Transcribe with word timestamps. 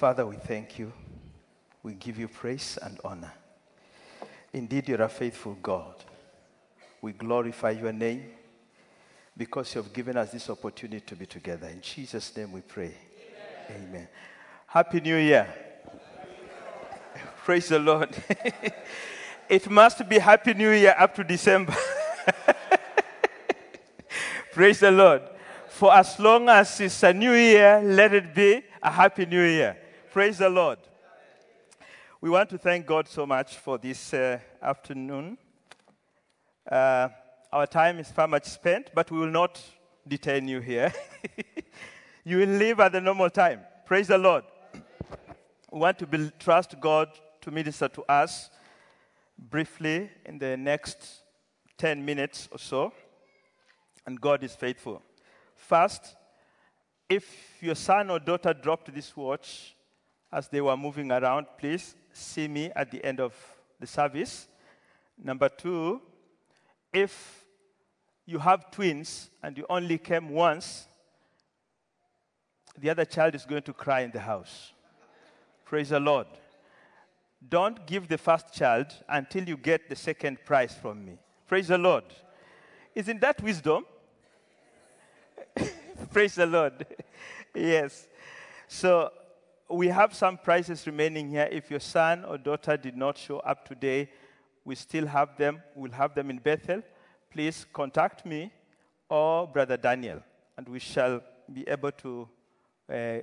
Father, 0.00 0.24
we 0.24 0.36
thank 0.36 0.78
you. 0.78 0.90
We 1.82 1.92
give 1.92 2.18
you 2.18 2.26
praise 2.26 2.78
and 2.80 2.98
honor. 3.04 3.34
Indeed, 4.50 4.88
you're 4.88 5.02
a 5.02 5.10
faithful 5.10 5.58
God. 5.62 5.94
We 7.02 7.12
glorify 7.12 7.72
your 7.72 7.92
name 7.92 8.24
because 9.36 9.74
you 9.74 9.82
have 9.82 9.92
given 9.92 10.16
us 10.16 10.32
this 10.32 10.48
opportunity 10.48 11.04
to 11.04 11.14
be 11.14 11.26
together. 11.26 11.68
In 11.68 11.82
Jesus' 11.82 12.34
name 12.34 12.50
we 12.52 12.62
pray. 12.62 12.94
Amen. 13.68 13.88
Amen. 13.88 14.08
Happy 14.68 15.00
New 15.02 15.16
Year. 15.18 15.46
Praise 17.44 17.68
the 17.68 17.78
Lord. 17.78 18.08
it 19.50 19.68
must 19.68 20.08
be 20.08 20.18
Happy 20.18 20.54
New 20.54 20.70
Year 20.70 20.94
up 20.98 21.14
to 21.16 21.24
December. 21.24 21.76
Praise 24.54 24.80
the 24.80 24.92
Lord. 24.92 25.20
For 25.68 25.94
as 25.94 26.18
long 26.18 26.48
as 26.48 26.80
it's 26.80 27.02
a 27.02 27.12
new 27.12 27.34
year, 27.34 27.82
let 27.84 28.14
it 28.14 28.34
be 28.34 28.62
a 28.82 28.90
happy 28.90 29.26
new 29.26 29.44
year. 29.44 29.76
Praise 30.12 30.38
the 30.38 30.48
Lord. 30.48 30.80
We 32.20 32.30
want 32.30 32.50
to 32.50 32.58
thank 32.58 32.84
God 32.84 33.06
so 33.06 33.24
much 33.24 33.58
for 33.58 33.78
this 33.78 34.12
uh, 34.12 34.40
afternoon. 34.60 35.38
Uh, 36.68 37.10
our 37.52 37.68
time 37.68 38.00
is 38.00 38.10
far 38.10 38.26
much 38.26 38.46
spent, 38.46 38.90
but 38.92 39.08
we 39.12 39.20
will 39.20 39.30
not 39.30 39.62
detain 40.08 40.48
you 40.48 40.58
here. 40.58 40.92
you 42.24 42.38
will 42.38 42.48
leave 42.48 42.80
at 42.80 42.90
the 42.90 43.00
normal 43.00 43.30
time. 43.30 43.60
Praise 43.86 44.08
the 44.08 44.18
Lord. 44.18 44.42
We 45.70 45.78
want 45.78 46.00
to 46.00 46.08
be, 46.08 46.32
trust 46.40 46.74
God 46.80 47.10
to 47.42 47.52
minister 47.52 47.86
to 47.86 48.02
us 48.08 48.50
briefly 49.38 50.10
in 50.26 50.40
the 50.40 50.56
next 50.56 51.22
10 51.78 52.04
minutes 52.04 52.48
or 52.50 52.58
so. 52.58 52.92
And 54.06 54.20
God 54.20 54.42
is 54.42 54.56
faithful. 54.56 55.02
First, 55.54 56.16
if 57.08 57.32
your 57.60 57.76
son 57.76 58.10
or 58.10 58.18
daughter 58.18 58.52
dropped 58.52 58.92
this 58.92 59.16
watch 59.16 59.76
as 60.32 60.48
they 60.48 60.60
were 60.60 60.76
moving 60.76 61.10
around, 61.10 61.46
please 61.58 61.94
see 62.12 62.48
me 62.48 62.70
at 62.76 62.90
the 62.90 63.04
end 63.04 63.20
of 63.20 63.34
the 63.78 63.86
service. 63.86 64.48
Number 65.22 65.48
two, 65.48 66.00
if 66.92 67.44
you 68.26 68.38
have 68.38 68.70
twins 68.70 69.30
and 69.42 69.56
you 69.56 69.66
only 69.68 69.98
came 69.98 70.28
once, 70.30 70.86
the 72.78 72.90
other 72.90 73.04
child 73.04 73.34
is 73.34 73.44
going 73.44 73.62
to 73.62 73.72
cry 73.72 74.00
in 74.00 74.10
the 74.10 74.20
house. 74.20 74.72
Praise 75.64 75.90
the 75.90 76.00
Lord. 76.00 76.26
Don't 77.48 77.86
give 77.86 78.08
the 78.08 78.18
first 78.18 78.52
child 78.52 78.86
until 79.08 79.44
you 79.44 79.56
get 79.56 79.88
the 79.88 79.96
second 79.96 80.38
prize 80.44 80.74
from 80.74 81.04
me. 81.04 81.18
Praise 81.46 81.68
the 81.68 81.78
Lord. 81.78 82.04
Isn't 82.94 83.20
that 83.20 83.42
wisdom? 83.42 83.84
Praise 86.12 86.34
the 86.34 86.46
Lord. 86.46 86.86
yes. 87.54 88.06
So 88.68 89.10
we 89.70 89.88
have 89.88 90.14
some 90.14 90.36
prizes 90.36 90.86
remaining 90.86 91.28
here. 91.28 91.48
If 91.50 91.70
your 91.70 91.80
son 91.80 92.24
or 92.24 92.38
daughter 92.38 92.76
did 92.76 92.96
not 92.96 93.16
show 93.16 93.38
up 93.38 93.66
today, 93.66 94.10
we 94.64 94.74
still 94.74 95.06
have 95.06 95.36
them. 95.36 95.62
We'll 95.74 95.92
have 95.92 96.14
them 96.14 96.30
in 96.30 96.38
Bethel. 96.38 96.82
Please 97.30 97.66
contact 97.72 98.26
me 98.26 98.52
or 99.08 99.46
Brother 99.46 99.76
Daniel, 99.76 100.22
and 100.56 100.68
we 100.68 100.78
shall 100.80 101.22
be 101.52 101.66
able 101.68 101.92
to 101.92 102.28
uh, 102.92 103.18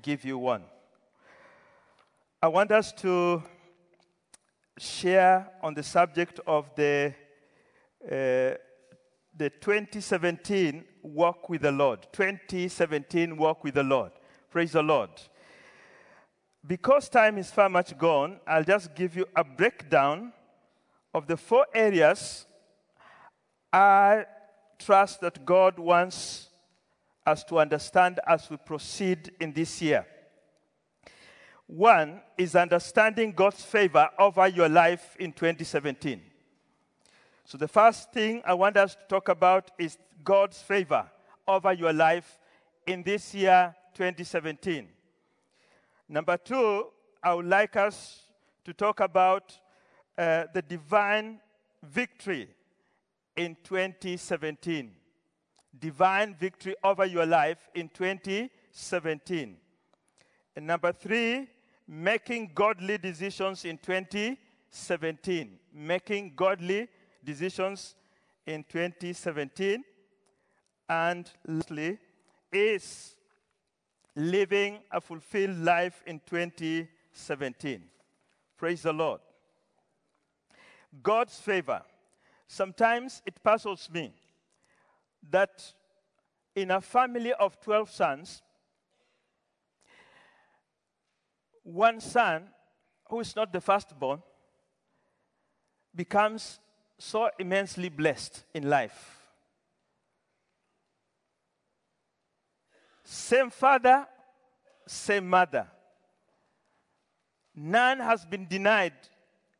give 0.00 0.24
you 0.24 0.38
one. 0.38 0.62
I 2.42 2.48
want 2.48 2.72
us 2.72 2.92
to 2.92 3.42
share 4.78 5.48
on 5.62 5.74
the 5.74 5.82
subject 5.82 6.40
of 6.46 6.74
the, 6.74 7.14
uh, 8.04 8.56
the 9.36 9.50
2017 9.60 10.84
Walk 11.02 11.48
with 11.48 11.62
the 11.62 11.72
Lord. 11.72 12.06
2017 12.12 13.36
Walk 13.36 13.64
with 13.64 13.74
the 13.74 13.82
Lord. 13.82 14.12
Praise 14.50 14.72
the 14.72 14.82
Lord. 14.82 15.10
Because 16.66 17.08
time 17.08 17.38
is 17.38 17.50
far 17.50 17.68
much 17.68 17.96
gone, 17.98 18.38
I'll 18.46 18.64
just 18.64 18.94
give 18.94 19.16
you 19.16 19.26
a 19.34 19.42
breakdown 19.42 20.32
of 21.12 21.26
the 21.26 21.36
four 21.36 21.66
areas 21.74 22.46
I 23.72 24.26
trust 24.78 25.20
that 25.22 25.44
God 25.44 25.78
wants 25.78 26.48
us 27.26 27.42
to 27.44 27.58
understand 27.58 28.20
as 28.26 28.50
we 28.50 28.56
proceed 28.58 29.32
in 29.40 29.52
this 29.52 29.80
year. 29.80 30.06
One 31.66 32.20
is 32.36 32.54
understanding 32.54 33.32
God's 33.32 33.64
favor 33.64 34.10
over 34.18 34.46
your 34.48 34.68
life 34.68 35.16
in 35.18 35.32
2017. 35.32 36.20
So, 37.44 37.56
the 37.56 37.68
first 37.68 38.12
thing 38.12 38.42
I 38.44 38.54
want 38.54 38.76
us 38.76 38.94
to 38.94 39.00
talk 39.08 39.28
about 39.28 39.70
is 39.78 39.96
God's 40.22 40.60
favor 40.60 41.10
over 41.48 41.72
your 41.72 41.92
life 41.92 42.38
in 42.86 43.02
this 43.02 43.34
year 43.34 43.74
2017. 43.94 44.88
Number 46.12 46.36
two, 46.36 46.88
I 47.22 47.32
would 47.32 47.46
like 47.46 47.74
us 47.74 48.24
to 48.66 48.74
talk 48.74 49.00
about 49.00 49.58
uh, 50.18 50.44
the 50.52 50.60
divine 50.60 51.40
victory 51.82 52.50
in 53.34 53.56
2017. 53.64 54.92
Divine 55.78 56.34
victory 56.38 56.76
over 56.84 57.06
your 57.06 57.24
life 57.24 57.70
in 57.74 57.88
2017. 57.88 59.56
And 60.54 60.66
number 60.66 60.92
three, 60.92 61.48
making 61.88 62.50
godly 62.54 62.98
decisions 62.98 63.64
in 63.64 63.78
2017. 63.78 65.58
Making 65.72 66.34
godly 66.36 66.88
decisions 67.24 67.94
in 68.46 68.64
2017. 68.64 69.82
And 70.90 71.30
lastly, 71.48 71.96
is 72.52 73.16
living 74.14 74.78
a 74.90 75.00
fulfilled 75.00 75.58
life 75.58 76.02
in 76.06 76.20
2017. 76.26 77.82
Praise 78.56 78.82
the 78.82 78.92
Lord. 78.92 79.20
God's 81.02 81.38
favor. 81.38 81.82
Sometimes 82.46 83.22
it 83.24 83.42
puzzles 83.42 83.88
me 83.92 84.12
that 85.30 85.72
in 86.54 86.70
a 86.70 86.80
family 86.80 87.32
of 87.32 87.58
12 87.60 87.90
sons, 87.90 88.42
one 91.62 92.00
son, 92.00 92.48
who 93.08 93.20
is 93.20 93.34
not 93.34 93.52
the 93.52 93.60
firstborn, 93.60 94.22
becomes 95.94 96.60
so 96.98 97.30
immensely 97.38 97.88
blessed 97.88 98.44
in 98.54 98.68
life. 98.68 99.21
Same 103.04 103.50
father, 103.50 104.06
same 104.86 105.28
mother. 105.28 105.66
None 107.54 108.00
has 108.00 108.24
been 108.24 108.46
denied 108.46 108.94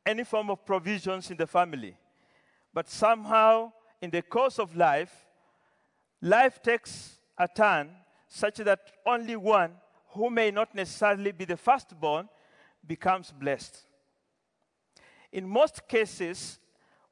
any 0.04 0.24
form 0.24 0.50
of 0.50 0.64
provisions 0.64 1.30
in 1.30 1.36
the 1.36 1.46
family. 1.46 1.96
But 2.72 2.88
somehow, 2.88 3.72
in 4.00 4.10
the 4.10 4.22
course 4.22 4.58
of 4.58 4.74
life, 4.74 5.26
life 6.20 6.62
takes 6.62 7.18
a 7.36 7.46
turn 7.46 7.90
such 8.28 8.56
that 8.56 8.80
only 9.04 9.36
one 9.36 9.72
who 10.08 10.30
may 10.30 10.50
not 10.50 10.74
necessarily 10.74 11.32
be 11.32 11.44
the 11.44 11.56
firstborn 11.56 12.28
becomes 12.86 13.30
blessed. 13.30 13.82
In 15.32 15.48
most 15.48 15.86
cases, 15.86 16.58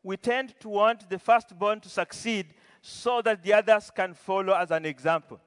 we 0.02 0.16
tend 0.16 0.54
to 0.60 0.68
want 0.68 1.08
the 1.08 1.18
firstborn 1.18 1.80
to 1.80 1.88
succeed 1.88 2.46
so 2.80 3.20
that 3.22 3.42
the 3.42 3.52
others 3.52 3.90
can 3.94 4.14
follow 4.14 4.54
as 4.54 4.70
an 4.70 4.86
example. 4.86 5.40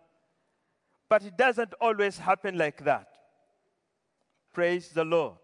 But 1.13 1.25
it 1.25 1.37
doesn't 1.37 1.75
always 1.79 2.17
happen 2.17 2.57
like 2.57 2.83
that. 2.85 3.07
Praise 4.51 4.89
the 4.89 5.05
Lord. 5.05 5.35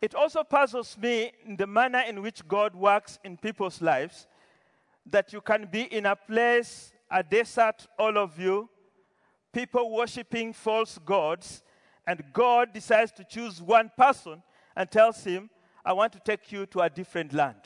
It 0.00 0.14
also 0.14 0.42
puzzles 0.42 0.96
me 0.96 1.32
the 1.58 1.66
manner 1.66 2.02
in 2.08 2.22
which 2.22 2.48
God 2.48 2.74
works 2.74 3.18
in 3.24 3.36
people's 3.36 3.82
lives 3.82 4.26
that 5.04 5.34
you 5.34 5.42
can 5.42 5.68
be 5.70 5.82
in 5.82 6.06
a 6.06 6.16
place, 6.16 6.94
a 7.10 7.22
desert, 7.22 7.86
all 7.98 8.16
of 8.16 8.40
you, 8.40 8.70
people 9.52 9.94
worshiping 9.94 10.54
false 10.54 10.96
gods, 11.04 11.62
and 12.06 12.24
God 12.32 12.72
decides 12.72 13.12
to 13.12 13.24
choose 13.24 13.60
one 13.60 13.90
person 13.98 14.42
and 14.74 14.90
tells 14.90 15.22
him, 15.24 15.50
I 15.84 15.92
want 15.92 16.14
to 16.14 16.20
take 16.20 16.50
you 16.52 16.64
to 16.64 16.80
a 16.80 16.88
different 16.88 17.34
land. 17.34 17.60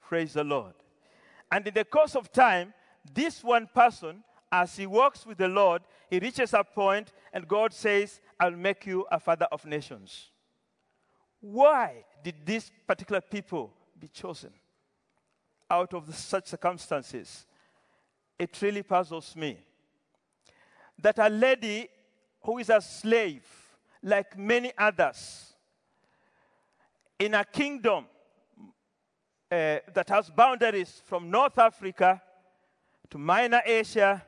Praise 0.00 0.34
the 0.34 0.44
Lord. 0.44 0.74
And 1.50 1.66
in 1.66 1.74
the 1.74 1.84
course 1.84 2.14
of 2.14 2.30
time, 2.30 2.72
this 3.12 3.42
one 3.42 3.68
person, 3.74 4.22
as 4.52 4.76
he 4.76 4.86
walks 4.86 5.24
with 5.24 5.38
the 5.38 5.48
Lord, 5.48 5.82
he 6.08 6.18
reaches 6.18 6.54
a 6.54 6.64
point 6.64 7.12
and 7.32 7.46
God 7.46 7.72
says, 7.72 8.20
I'll 8.38 8.50
make 8.50 8.86
you 8.86 9.06
a 9.10 9.20
father 9.20 9.46
of 9.52 9.64
nations. 9.64 10.30
Why 11.40 12.04
did 12.22 12.34
these 12.44 12.70
particular 12.86 13.20
people 13.20 13.72
be 13.98 14.08
chosen 14.08 14.50
out 15.70 15.94
of 15.94 16.14
such 16.14 16.48
circumstances? 16.48 17.46
It 18.38 18.60
really 18.60 18.82
puzzles 18.82 19.36
me 19.36 19.58
that 20.98 21.18
a 21.18 21.28
lady 21.28 21.88
who 22.42 22.58
is 22.58 22.70
a 22.70 22.80
slave, 22.80 23.44
like 24.02 24.36
many 24.36 24.72
others, 24.76 25.52
in 27.18 27.34
a 27.34 27.44
kingdom 27.44 28.06
uh, 29.50 29.78
that 29.92 30.08
has 30.08 30.30
boundaries 30.30 31.02
from 31.04 31.30
North 31.30 31.58
Africa 31.58 32.20
to 33.10 33.18
Minor 33.18 33.62
Asia 33.64 34.22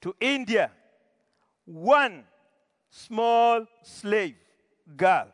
to 0.00 0.14
India, 0.20 0.70
one 1.64 2.24
small 2.90 3.66
slave 3.82 4.36
girl 4.96 5.28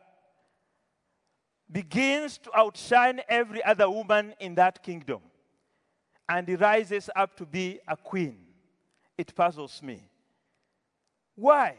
begins 1.71 2.39
to 2.39 2.51
outshine 2.57 3.21
every 3.29 3.63
other 3.65 3.91
woman 3.91 4.35
in 4.39 4.55
that 4.55 4.83
kingdom 4.83 5.21
and 6.29 6.61
rises 6.61 7.11
up 7.15 7.37
to 7.37 7.47
be 7.47 7.81
a 7.89 7.97
queen. 7.97 8.39
It 9.17 9.35
puzzles 9.35 9.83
me. 9.83 10.03
Why? 11.35 11.77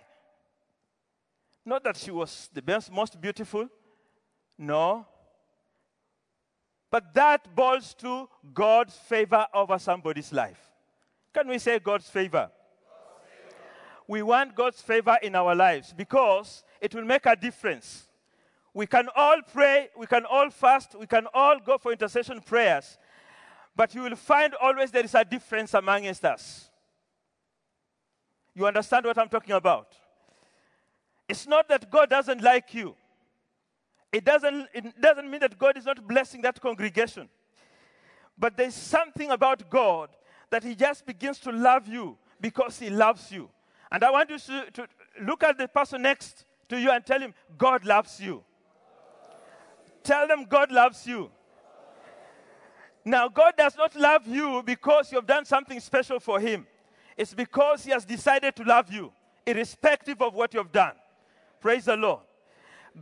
Not 1.65 1.83
that 1.83 1.97
she 1.97 2.11
was 2.11 2.49
the 2.53 2.61
best, 2.61 2.91
most 2.91 3.19
beautiful. 3.19 3.69
No. 4.57 5.05
But 6.89 7.13
that 7.13 7.53
boils 7.55 7.93
to 7.95 8.29
God's 8.53 8.95
favor 8.95 9.45
over 9.53 9.77
somebody's 9.77 10.31
life. 10.31 10.59
Can 11.33 11.47
we 11.47 11.59
say 11.59 11.79
God's 11.79 12.09
favor? 12.09 12.49
We 14.07 14.21
want 14.21 14.55
God's 14.55 14.81
favor 14.81 15.17
in 15.21 15.35
our 15.35 15.53
lives 15.53 15.93
because 15.95 16.63
it 16.79 16.95
will 16.95 17.03
make 17.03 17.25
a 17.25 17.35
difference. 17.35 18.07
We 18.73 18.87
can 18.87 19.09
all 19.15 19.41
pray, 19.53 19.89
we 19.97 20.07
can 20.07 20.25
all 20.25 20.49
fast, 20.49 20.95
we 20.97 21.07
can 21.07 21.27
all 21.33 21.59
go 21.59 21.77
for 21.77 21.91
intercession 21.91 22.39
prayers, 22.41 22.97
but 23.75 23.93
you 23.93 24.01
will 24.01 24.15
find 24.15 24.53
always 24.61 24.91
there 24.91 25.03
is 25.03 25.15
a 25.15 25.25
difference 25.25 25.73
amongst 25.73 26.23
us. 26.23 26.69
You 28.55 28.65
understand 28.65 29.05
what 29.05 29.17
I'm 29.17 29.29
talking 29.29 29.55
about? 29.55 29.93
It's 31.27 31.45
not 31.45 31.67
that 31.67 31.91
God 31.91 32.09
doesn't 32.09 32.41
like 32.41 32.73
you. 32.73 32.95
It 34.11 34.23
doesn't, 34.23 34.67
it 34.73 35.01
doesn't 35.01 35.29
mean 35.29 35.41
that 35.41 35.59
God 35.59 35.77
is 35.77 35.85
not 35.85 36.07
blessing 36.07 36.41
that 36.41 36.61
congregation. 36.61 37.27
But 38.37 38.55
there's 38.55 38.75
something 38.75 39.31
about 39.31 39.69
God 39.69 40.09
that 40.49 40.63
He 40.63 40.75
just 40.75 41.05
begins 41.05 41.39
to 41.39 41.51
love 41.51 41.87
you 41.87 42.17
because 42.39 42.79
He 42.79 42.89
loves 42.89 43.31
you. 43.31 43.49
And 43.91 44.03
I 44.03 44.11
want 44.11 44.29
you 44.29 44.39
to, 44.39 44.71
to 44.71 44.87
look 45.21 45.43
at 45.43 45.57
the 45.57 45.67
person 45.67 46.01
next 46.01 46.45
to 46.69 46.79
you 46.79 46.91
and 46.91 47.05
tell 47.05 47.19
him, 47.19 47.33
God 47.57 47.85
loves 47.85 48.19
you. 48.19 48.43
Tell 50.03 50.27
them, 50.27 50.45
God 50.45 50.71
loves 50.71 51.05
you. 51.05 51.29
Now, 53.07 53.29
God 53.29 53.53
does 53.57 53.77
not 53.77 53.95
love 53.95 54.27
you 54.27 54.61
because 54.65 55.11
you 55.11 55.17
have 55.17 55.25
done 55.25 55.45
something 55.45 55.79
special 55.79 56.19
for 56.19 56.41
Him. 56.41 56.67
It's 57.15 57.33
because 57.33 57.85
He 57.85 57.91
has 57.91 58.03
decided 58.03 58.53
to 58.57 58.63
love 58.63 58.91
you, 58.91 59.13
irrespective 59.45 60.21
of 60.21 60.33
what 60.33 60.53
you 60.53 60.59
have 60.59 60.73
done. 60.73 60.91
Praise 61.61 61.85
the 61.85 61.95
Lord. 61.95 62.19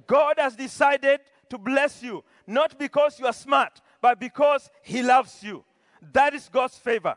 God 0.05 0.35
has 0.37 0.55
decided 0.55 1.21
to 1.49 1.57
bless 1.57 2.03
you, 2.03 2.23
not 2.45 2.77
because 2.77 3.19
you 3.19 3.25
are 3.25 3.33
smart, 3.33 3.81
but 3.99 4.19
because 4.19 4.69
He 4.83 5.01
loves 5.01 5.41
you. 5.41 5.63
That 6.13 6.35
is 6.35 6.49
God's 6.49 6.77
favor. 6.77 7.15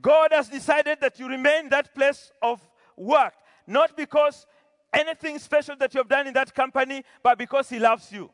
God 0.00 0.32
has 0.32 0.48
decided 0.48 1.00
that 1.00 1.18
you 1.18 1.28
remain 1.28 1.64
in 1.64 1.68
that 1.70 1.94
place 1.94 2.32
of 2.42 2.60
work, 2.96 3.34
not 3.66 3.96
because 3.96 4.46
anything 4.92 5.38
special 5.38 5.76
that 5.76 5.94
you 5.94 5.98
have 5.98 6.08
done 6.08 6.26
in 6.26 6.34
that 6.34 6.54
company, 6.54 7.04
but 7.22 7.38
because 7.38 7.68
He 7.68 7.78
loves 7.78 8.10
you. 8.10 8.30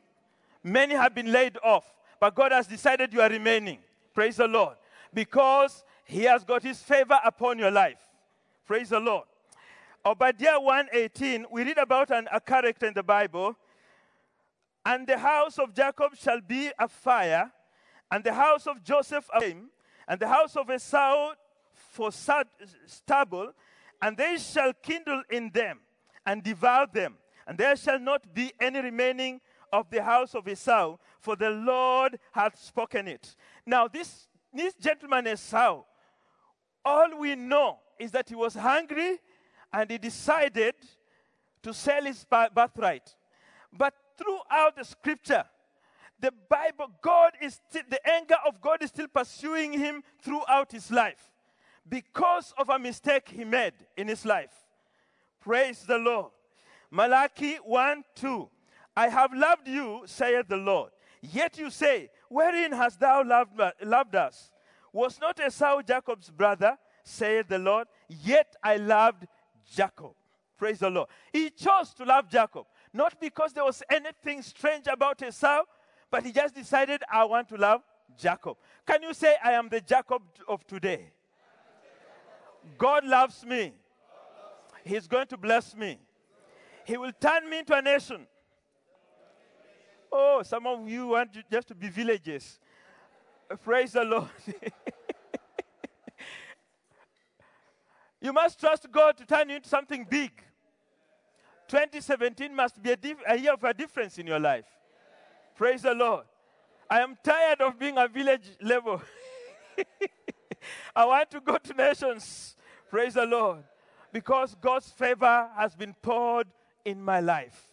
Many 0.63 0.95
have 0.95 1.13
been 1.13 1.31
laid 1.31 1.57
off 1.63 1.85
but 2.23 2.35
God 2.35 2.53
has 2.53 2.67
decided 2.67 3.11
you 3.11 3.19
are 3.19 3.27
remaining. 3.27 3.79
Praise 4.13 4.37
the 4.37 4.47
Lord. 4.47 4.77
Because 5.13 5.83
He 6.05 6.23
has 6.23 6.45
got 6.45 6.63
His 6.63 6.79
favor 6.79 7.19
upon 7.21 7.59
your 7.59 7.69
life. 7.69 7.99
Praise 8.65 8.91
the 8.91 8.99
Lord. 9.01 9.25
Obadiah 10.05 10.57
1:18, 10.57 11.43
we 11.51 11.65
read 11.65 11.77
about 11.77 12.11
an, 12.11 12.29
a 12.31 12.39
character 12.39 12.85
in 12.85 12.93
the 12.93 13.03
Bible. 13.03 13.57
And 14.85 15.05
the 15.05 15.17
house 15.17 15.59
of 15.59 15.73
Jacob 15.73 16.15
shall 16.15 16.39
be 16.39 16.71
a 16.79 16.87
fire, 16.87 17.51
and 18.09 18.23
the 18.23 18.33
house 18.33 18.67
of 18.67 18.81
Joseph 18.85 19.29
a 19.33 19.41
flame, 19.41 19.69
and 20.07 20.17
the 20.17 20.29
house 20.29 20.55
of 20.55 20.71
Esau 20.71 21.33
for 21.73 22.11
stubble, 22.11 23.53
and 24.01 24.17
they 24.17 24.37
shall 24.37 24.73
kindle 24.73 25.23
in 25.29 25.49
them 25.51 25.79
and 26.25 26.43
devour 26.43 26.87
them, 26.91 27.15
and 27.47 27.57
there 27.57 27.75
shall 27.75 27.99
not 27.99 28.33
be 28.33 28.51
any 28.59 28.81
remaining 28.81 29.39
of 29.71 29.89
the 29.89 30.03
house 30.03 30.35
of 30.35 30.47
Esau, 30.47 30.97
for 31.19 31.35
the 31.35 31.49
Lord 31.49 32.19
hath 32.31 32.59
spoken 32.59 33.07
it. 33.07 33.35
Now, 33.65 33.87
this, 33.87 34.27
this 34.53 34.73
gentleman 34.75 35.27
Esau, 35.27 35.83
all 36.85 37.17
we 37.17 37.35
know 37.35 37.79
is 37.97 38.11
that 38.11 38.29
he 38.29 38.35
was 38.35 38.53
hungry 38.53 39.19
and 39.71 39.89
he 39.89 39.97
decided 39.97 40.75
to 41.63 41.73
sell 41.73 42.03
his 42.03 42.25
birthright. 42.25 43.15
But 43.71 43.93
throughout 44.17 44.75
the 44.75 44.83
scripture, 44.83 45.45
the 46.19 46.31
Bible, 46.49 46.91
God 47.01 47.33
is 47.41 47.59
still, 47.69 47.83
the 47.89 48.07
anger 48.07 48.37
of 48.45 48.61
God 48.61 48.83
is 48.83 48.89
still 48.89 49.07
pursuing 49.07 49.73
him 49.73 50.03
throughout 50.21 50.71
his 50.71 50.91
life 50.91 51.32
because 51.87 52.53
of 52.57 52.69
a 52.69 52.79
mistake 52.79 53.29
he 53.29 53.43
made 53.43 53.73
in 53.97 54.07
his 54.07 54.25
life. 54.25 54.53
Praise 55.41 55.83
the 55.87 55.97
Lord. 55.97 56.31
Malachi 56.89 57.55
1 57.55 58.03
2. 58.15 58.49
I 58.95 59.07
have 59.07 59.33
loved 59.33 59.67
you, 59.67 60.03
saith 60.05 60.47
the 60.47 60.57
Lord. 60.57 60.91
Yet 61.21 61.57
you 61.57 61.69
say, 61.69 62.09
Wherein 62.29 62.71
hast 62.71 62.99
thou 62.99 63.23
loved, 63.23 63.59
loved 63.83 64.15
us? 64.15 64.51
Was 64.91 65.19
not 65.19 65.39
Esau 65.39 65.81
Jacob's 65.81 66.29
brother, 66.29 66.77
saith 67.03 67.47
the 67.47 67.57
Lord? 67.57 67.87
Yet 68.07 68.55
I 68.63 68.77
loved 68.77 69.27
Jacob. 69.71 70.13
Praise 70.57 70.79
the 70.79 70.89
Lord. 70.89 71.09
He 71.31 71.49
chose 71.49 71.93
to 71.95 72.05
love 72.05 72.29
Jacob, 72.29 72.65
not 72.93 73.19
because 73.19 73.53
there 73.53 73.65
was 73.65 73.81
anything 73.89 74.41
strange 74.41 74.85
about 74.87 75.21
Esau, 75.21 75.63
but 76.11 76.23
he 76.23 76.31
just 76.31 76.53
decided, 76.53 77.01
I 77.11 77.25
want 77.25 77.49
to 77.49 77.57
love 77.57 77.81
Jacob. 78.17 78.57
Can 78.85 79.01
you 79.01 79.13
say, 79.13 79.35
I 79.43 79.53
am 79.53 79.67
the 79.69 79.81
Jacob 79.81 80.21
of 80.47 80.65
today? 80.67 81.11
God 82.77 83.05
loves 83.05 83.45
me. 83.45 83.73
He's 84.83 85.07
going 85.07 85.27
to 85.27 85.37
bless 85.37 85.75
me. 85.75 85.99
He 86.85 86.97
will 86.97 87.13
turn 87.19 87.49
me 87.49 87.59
into 87.59 87.73
a 87.73 87.81
nation. 87.81 88.27
Oh, 90.11 90.43
some 90.43 90.67
of 90.67 90.87
you 90.87 91.07
want 91.07 91.31
just 91.49 91.67
to 91.69 91.75
be 91.75 91.89
villages. 91.89 92.59
Praise 93.63 93.93
the 93.93 94.03
Lord. 94.03 94.27
you 98.21 98.33
must 98.33 98.59
trust 98.59 98.91
God 98.91 99.17
to 99.17 99.25
turn 99.25 99.49
you 99.49 99.55
into 99.55 99.69
something 99.69 100.05
big. 100.09 100.31
2017 101.67 102.53
must 102.55 102.81
be 102.81 102.91
a, 102.91 102.97
a 103.27 103.37
year 103.37 103.53
of 103.53 103.63
a 103.63 103.73
difference 103.73 104.17
in 104.17 104.27
your 104.27 104.39
life. 104.39 104.65
Praise 105.55 105.81
the 105.83 105.93
Lord. 105.93 106.25
I 106.89 106.99
am 106.99 107.17
tired 107.23 107.61
of 107.61 107.79
being 107.79 107.97
a 107.97 108.07
village 108.07 108.51
level. 108.61 109.01
I 110.95 111.05
want 111.05 111.31
to 111.31 111.41
go 111.41 111.57
to 111.57 111.73
nations. 111.73 112.55
Praise 112.89 113.15
the 113.15 113.25
Lord. 113.25 113.63
Because 114.11 114.55
God's 114.59 114.89
favor 114.89 115.49
has 115.57 115.75
been 115.75 115.95
poured 116.01 116.47
in 116.85 117.01
my 117.01 117.19
life. 117.19 117.67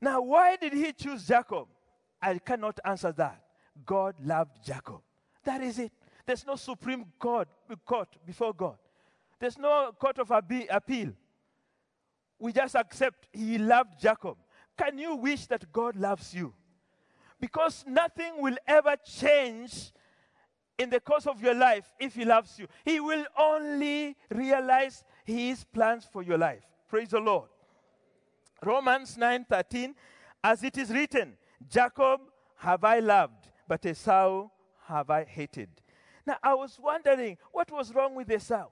Now, 0.00 0.20
why 0.20 0.56
did 0.56 0.72
he 0.72 0.92
choose 0.92 1.26
Jacob? 1.26 1.68
I 2.20 2.38
cannot 2.38 2.80
answer 2.84 3.12
that. 3.12 3.40
God 3.86 4.16
loved 4.24 4.64
Jacob. 4.64 5.00
That 5.44 5.60
is 5.62 5.78
it. 5.78 5.92
There's 6.26 6.46
no 6.46 6.56
supreme 6.56 7.04
court, 7.18 7.48
court 7.86 8.08
before 8.26 8.52
God. 8.52 8.78
There's 9.38 9.58
no 9.58 9.92
court 9.98 10.18
of 10.18 10.30
appeal. 10.30 11.12
We 12.38 12.52
just 12.52 12.74
accept 12.74 13.28
he 13.32 13.58
loved 13.58 14.00
Jacob. 14.00 14.36
Can 14.76 14.98
you 14.98 15.16
wish 15.16 15.46
that 15.46 15.72
God 15.72 15.96
loves 15.96 16.34
you? 16.34 16.52
Because 17.40 17.84
nothing 17.86 18.34
will 18.38 18.56
ever 18.66 18.96
change 19.04 19.92
in 20.82 20.90
the 20.90 21.00
course 21.00 21.26
of 21.26 21.40
your 21.40 21.54
life 21.54 21.94
if 21.98 22.14
he 22.14 22.24
loves 22.24 22.58
you. 22.58 22.66
He 22.84 23.00
will 23.00 23.24
only 23.38 24.16
realize 24.30 25.04
his 25.24 25.64
plans 25.64 26.06
for 26.12 26.22
your 26.22 26.36
life. 26.36 26.64
Praise 26.88 27.10
the 27.10 27.20
Lord. 27.20 27.48
Romans 28.62 29.16
9:13 29.16 29.94
as 30.44 30.62
it 30.62 30.76
is 30.76 30.90
written 30.90 31.36
Jacob 31.68 32.20
have 32.56 32.84
I 32.84 32.98
loved 32.98 33.50
but 33.66 33.86
Esau 33.86 34.48
have 34.86 35.08
I 35.10 35.24
hated. 35.24 35.68
Now 36.26 36.36
I 36.42 36.54
was 36.54 36.78
wondering 36.78 37.38
what 37.52 37.70
was 37.70 37.94
wrong 37.94 38.14
with 38.14 38.30
Esau. 38.30 38.68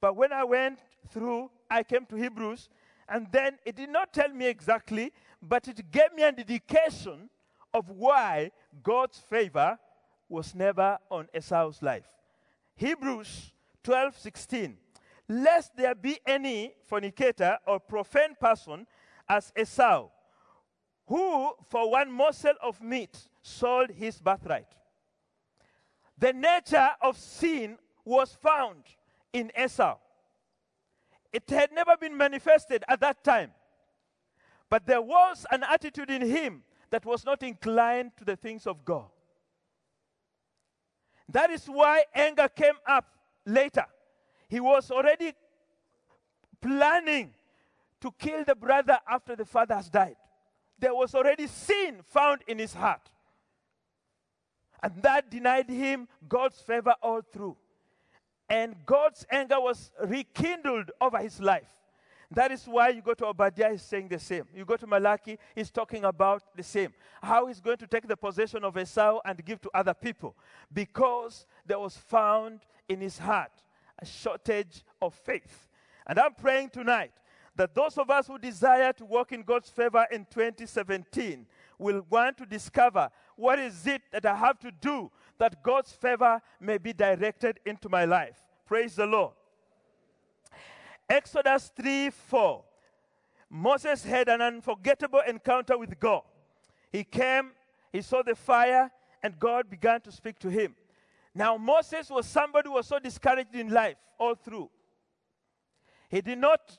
But 0.00 0.14
when 0.14 0.32
I 0.32 0.44
went 0.44 0.78
through 1.08 1.50
I 1.70 1.82
came 1.82 2.06
to 2.06 2.16
Hebrews 2.16 2.68
and 3.08 3.26
then 3.32 3.58
it 3.64 3.76
did 3.76 3.90
not 3.90 4.12
tell 4.12 4.28
me 4.28 4.46
exactly 4.46 5.12
but 5.42 5.68
it 5.68 5.90
gave 5.90 6.12
me 6.14 6.22
an 6.22 6.36
indication 6.38 7.30
of 7.72 7.88
why 7.90 8.50
God's 8.82 9.18
favor 9.18 9.78
was 10.28 10.54
never 10.54 10.98
on 11.10 11.28
Esau's 11.34 11.82
life. 11.82 12.06
Hebrews 12.74 13.52
12:16 13.84 14.76
Lest 15.28 15.76
there 15.76 15.94
be 15.94 16.20
any 16.26 16.74
fornicator 16.84 17.58
or 17.66 17.80
profane 17.80 18.36
person 18.38 18.86
as 19.28 19.52
Esau, 19.58 20.08
who 21.06 21.52
for 21.68 21.90
one 21.90 22.10
morsel 22.12 22.54
of 22.62 22.80
meat 22.80 23.28
sold 23.42 23.90
his 23.90 24.20
birthright. 24.20 24.68
The 26.18 26.32
nature 26.32 26.90
of 27.00 27.16
sin 27.16 27.78
was 28.04 28.34
found 28.34 28.84
in 29.32 29.50
Esau. 29.58 29.98
It 31.32 31.50
had 31.50 31.72
never 31.72 31.96
been 31.96 32.16
manifested 32.16 32.84
at 32.88 33.00
that 33.00 33.22
time. 33.24 33.52
But 34.70 34.86
there 34.86 35.02
was 35.02 35.44
an 35.50 35.64
attitude 35.64 36.10
in 36.10 36.22
him 36.22 36.62
that 36.90 37.04
was 37.04 37.24
not 37.24 37.42
inclined 37.42 38.12
to 38.16 38.24
the 38.24 38.36
things 38.36 38.66
of 38.66 38.84
God. 38.84 39.10
That 41.28 41.50
is 41.50 41.66
why 41.66 42.04
anger 42.14 42.48
came 42.48 42.74
up 42.86 43.06
later. 43.44 43.84
He 44.48 44.60
was 44.60 44.90
already 44.90 45.32
planning 46.60 47.34
to 48.00 48.12
kill 48.18 48.44
the 48.44 48.54
brother 48.54 48.98
after 49.08 49.34
the 49.34 49.44
father 49.44 49.74
has 49.74 49.88
died. 49.88 50.16
There 50.78 50.94
was 50.94 51.14
already 51.14 51.46
sin 51.46 52.00
found 52.04 52.42
in 52.46 52.58
his 52.58 52.74
heart. 52.74 53.10
And 54.82 55.02
that 55.02 55.30
denied 55.30 55.68
him 55.68 56.06
God's 56.28 56.60
favor 56.60 56.94
all 57.02 57.22
through. 57.22 57.56
And 58.48 58.76
God's 58.84 59.26
anger 59.30 59.60
was 59.60 59.90
rekindled 60.04 60.92
over 61.00 61.18
his 61.18 61.40
life. 61.40 61.66
That 62.30 62.50
is 62.50 62.64
why 62.64 62.88
you 62.88 63.02
go 63.02 63.14
to 63.14 63.26
Obadiah, 63.26 63.72
he's 63.72 63.82
saying 63.82 64.08
the 64.08 64.18
same. 64.18 64.44
You 64.54 64.64
go 64.64 64.76
to 64.76 64.86
Malachi, 64.86 65.38
he's 65.54 65.70
talking 65.70 66.04
about 66.04 66.42
the 66.56 66.62
same. 66.62 66.92
How 67.22 67.46
he's 67.46 67.60
going 67.60 67.78
to 67.78 67.86
take 67.86 68.08
the 68.08 68.16
possession 68.16 68.64
of 68.64 68.76
Esau 68.76 69.20
and 69.24 69.44
give 69.44 69.60
to 69.62 69.70
other 69.72 69.94
people. 69.94 70.36
Because 70.72 71.46
there 71.64 71.78
was 71.78 71.96
found 71.96 72.60
in 72.88 73.00
his 73.00 73.18
heart 73.18 73.52
a 73.98 74.06
shortage 74.06 74.84
of 75.00 75.14
faith. 75.14 75.68
And 76.06 76.18
I'm 76.18 76.34
praying 76.34 76.70
tonight 76.70 77.12
that 77.54 77.74
those 77.74 77.96
of 77.96 78.10
us 78.10 78.26
who 78.26 78.38
desire 78.38 78.92
to 78.92 79.04
walk 79.04 79.32
in 79.32 79.42
God's 79.42 79.70
favor 79.70 80.06
in 80.10 80.26
2017 80.26 81.46
will 81.78 82.04
want 82.10 82.36
to 82.38 82.46
discover 82.46 83.10
what 83.36 83.58
is 83.58 83.86
it 83.86 84.02
that 84.12 84.26
I 84.26 84.34
have 84.34 84.58
to 84.60 84.70
do 84.70 85.10
that 85.38 85.62
God's 85.62 85.92
favor 85.92 86.40
may 86.60 86.78
be 86.78 86.92
directed 86.92 87.60
into 87.64 87.88
my 87.88 88.04
life. 88.04 88.42
Praise 88.66 88.96
the 88.96 89.06
Lord. 89.06 89.34
Exodus 91.08 91.70
3 91.76 92.10
4. 92.10 92.64
Moses 93.48 94.04
had 94.04 94.28
an 94.28 94.40
unforgettable 94.40 95.22
encounter 95.26 95.78
with 95.78 95.98
God. 96.00 96.22
He 96.90 97.04
came, 97.04 97.52
he 97.92 98.02
saw 98.02 98.22
the 98.22 98.34
fire, 98.34 98.90
and 99.22 99.38
God 99.38 99.70
began 99.70 100.00
to 100.02 100.12
speak 100.12 100.38
to 100.40 100.48
him. 100.48 100.74
Now, 101.34 101.56
Moses 101.56 102.10
was 102.10 102.26
somebody 102.26 102.68
who 102.68 102.74
was 102.74 102.86
so 102.86 102.98
discouraged 102.98 103.54
in 103.54 103.70
life 103.70 103.96
all 104.18 104.34
through. 104.34 104.70
He 106.08 106.20
did 106.20 106.38
not, 106.38 106.76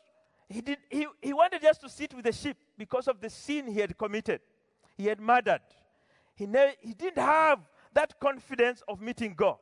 he, 0.49 0.61
did, 0.61 0.79
he, 0.89 1.07
he 1.21 1.33
wanted 1.33 1.61
just 1.61 1.81
to 1.81 1.89
sit 1.89 2.13
with 2.13 2.25
the 2.25 2.31
sheep 2.31 2.57
because 2.77 3.07
of 3.07 3.21
the 3.21 3.29
sin 3.29 3.67
he 3.67 3.79
had 3.79 3.97
committed. 3.97 4.41
He 4.97 5.05
had 5.05 5.19
murdered. 5.19 5.61
He, 6.35 6.45
ne- 6.45 6.75
he 6.81 6.93
didn't 6.93 7.21
have 7.23 7.59
that 7.93 8.19
confidence 8.19 8.81
of 8.87 9.01
meeting 9.01 9.33
God. 9.35 9.57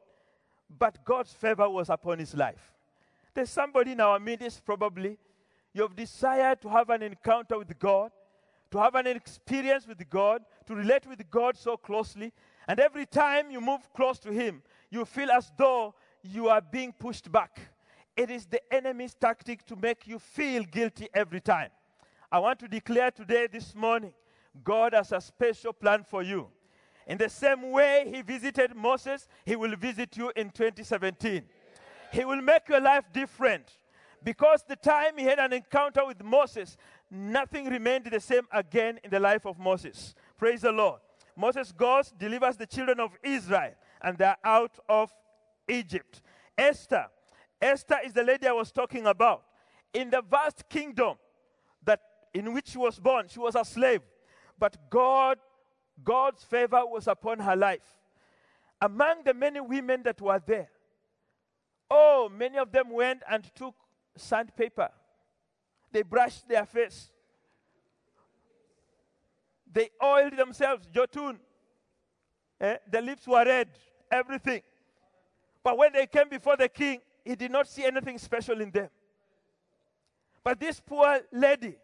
But 0.69 1.03
God's 1.05 1.31
favor 1.34 1.69
was 1.69 1.89
upon 1.89 2.19
his 2.19 2.34
life. 2.34 2.75
There's 3.36 3.50
somebody 3.50 3.92
in 3.92 4.00
our 4.00 4.18
midst, 4.18 4.65
probably, 4.65 5.18
you 5.74 5.82
have 5.82 5.96
desired 5.96 6.62
to 6.62 6.70
have 6.70 6.89
an 6.89 7.04
encounter 7.04 7.58
with 7.58 7.77
God, 7.77 8.12
to 8.72 8.77
have 8.80 8.96
an 8.96 9.08
experience 9.08 9.86
with 9.86 10.10
God, 10.10 10.42
to 10.65 10.74
relate 10.74 11.06
with 11.06 11.30
God 11.30 11.58
so 11.58 11.75
closely. 11.75 12.32
And 12.65 12.80
every 12.80 13.06
time 13.06 13.51
you 13.51 13.60
move 13.60 13.82
close 13.94 14.18
to 14.20 14.32
Him, 14.32 14.63
you 14.89 15.04
feel 15.04 15.30
as 15.32 15.51
though 15.58 15.94
you 16.24 16.48
are 16.48 16.62
being 16.62 16.94
pushed 16.94 17.30
back. 17.30 17.60
It 18.15 18.32
is 18.32 18.46
the 18.46 18.62
enemy's 18.74 19.13
tactic 19.13 19.65
to 19.65 19.75
make 19.75 20.08
you 20.08 20.18
feel 20.18 20.63
guilty 20.63 21.10
every 21.13 21.42
time. 21.42 21.70
I 22.32 22.39
want 22.39 22.60
to 22.60 22.70
declare 22.70 23.12
today, 23.12 23.48
this 23.51 23.75
morning, 23.75 24.13
God 24.63 24.94
has 24.94 25.12
a 25.12 25.20
special 25.20 25.74
plan 25.74 26.06
for 26.06 26.24
you. 26.24 26.48
In 27.06 27.18
the 27.18 27.30
same 27.30 27.70
way 27.72 28.10
He 28.13 28.22
visited 28.22 28.74
Moses, 28.75 29.27
He 29.46 29.58
will 29.58 29.75
visit 29.75 30.15
you 30.15 30.32
in 30.38 30.50
2017. 30.51 31.44
He 32.15 32.24
will 32.24 32.41
make 32.41 32.69
your 32.69 32.79
life 32.79 33.03
different. 33.12 33.77
Because 34.24 34.63
the 34.65 34.77
time 34.77 35.17
he 35.17 35.25
had 35.25 35.38
an 35.38 35.51
encounter 35.51 36.05
with 36.05 36.24
Moses, 36.24 36.77
nothing 37.12 37.65
remained 37.65 38.05
the 38.05 38.22
same 38.22 38.43
again 38.53 39.01
in 39.03 39.10
the 39.10 39.19
life 39.19 39.45
of 39.45 39.60
Moses. 39.60 40.15
Praise 40.38 40.62
the 40.62 40.72
Lord. 40.72 41.01
Moses 41.36 41.74
goes, 41.74 42.13
delivers 42.17 42.55
the 42.55 42.65
children 42.65 43.01
of 43.01 43.12
Israel, 43.22 43.74
and 44.01 44.17
they're 44.17 44.38
out 44.45 44.79
of 44.88 45.12
Egypt. 45.67 46.22
Esther. 46.57 47.07
Esther 47.62 47.98
is 48.05 48.13
the 48.13 48.24
lady 48.24 48.48
I 48.48 48.53
was 48.53 48.72
talking 48.72 49.05
about. 49.07 49.43
In 49.93 50.10
the 50.10 50.22
vast 50.22 50.69
kingdom 50.69 51.17
that 51.84 52.00
in 52.34 52.53
which 52.53 52.69
she 52.69 52.77
was 52.77 52.98
born, 52.98 53.27
she 53.27 53.39
was 53.39 53.55
a 53.55 53.65
slave. 53.65 54.01
But 54.57 54.89
God, 54.89 55.38
God's 56.01 56.45
favor 56.45 56.81
was 56.86 57.07
upon 57.07 57.39
her 57.39 57.57
life. 57.57 58.00
Among 58.81 59.24
the 59.25 59.34
many 59.34 59.60
women 59.60 60.01
that 60.03 60.22
were 60.22 60.41
there, 60.45 60.69
Oh, 61.89 62.30
many 62.34 62.58
of 62.58 62.72
them 62.72 62.89
went 62.89 63.22
and 63.30 63.44
took 63.56 63.75
sandpaper. 64.15 64.89
They 65.92 66.01
brushed 66.01 66.48
their 66.48 66.65
face. 66.65 67.12
They 69.72 69.89
oiled 70.04 70.38
themselves, 70.38 70.88
jotun. 70.88 71.39
Eh? 72.60 72.77
The 72.89 73.01
lips 73.01 73.27
were 73.27 73.44
red, 73.46 73.70
everything. 74.12 74.62
But 75.63 75.77
when 75.77 75.94
they 75.94 76.08
came 76.08 76.30
before 76.30 76.56
the 76.58 76.70
king, 76.70 77.01
he 77.24 77.36
did 77.36 77.51
not 77.51 77.68
see 77.68 77.84
anything 77.84 78.18
special 78.18 78.62
in 78.62 78.72
them. 78.72 78.89
But 80.44 80.60
this 80.60 80.80
poor 80.80 81.20
lady, 81.32 81.75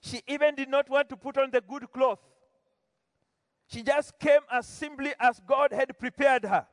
she 0.00 0.22
even 0.26 0.54
did 0.54 0.68
not 0.68 0.88
want 0.88 1.08
to 1.10 1.16
put 1.16 1.36
on 1.36 1.50
the 1.50 1.60
good 1.60 1.90
cloth. 1.92 2.18
She 3.68 3.82
just 3.82 4.18
came 4.18 4.40
as 4.50 4.66
simply 4.66 5.14
as 5.20 5.40
God 5.46 5.72
had 5.72 5.96
prepared 5.98 6.44
her. 6.44 6.66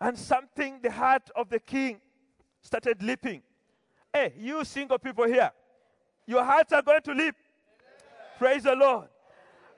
And 0.00 0.18
something, 0.18 0.80
the 0.82 0.90
heart 0.90 1.30
of 1.36 1.50
the 1.50 1.60
king 1.60 2.00
started 2.62 3.02
leaping. 3.02 3.42
Hey, 4.12 4.32
you 4.38 4.64
single 4.64 4.98
people 4.98 5.26
here, 5.26 5.52
your 6.26 6.44
hearts 6.44 6.72
are 6.72 6.82
going 6.82 7.02
to 7.02 7.12
leap. 7.12 7.34
Praise 8.38 8.62
the 8.62 8.74
Lord. 8.74 9.08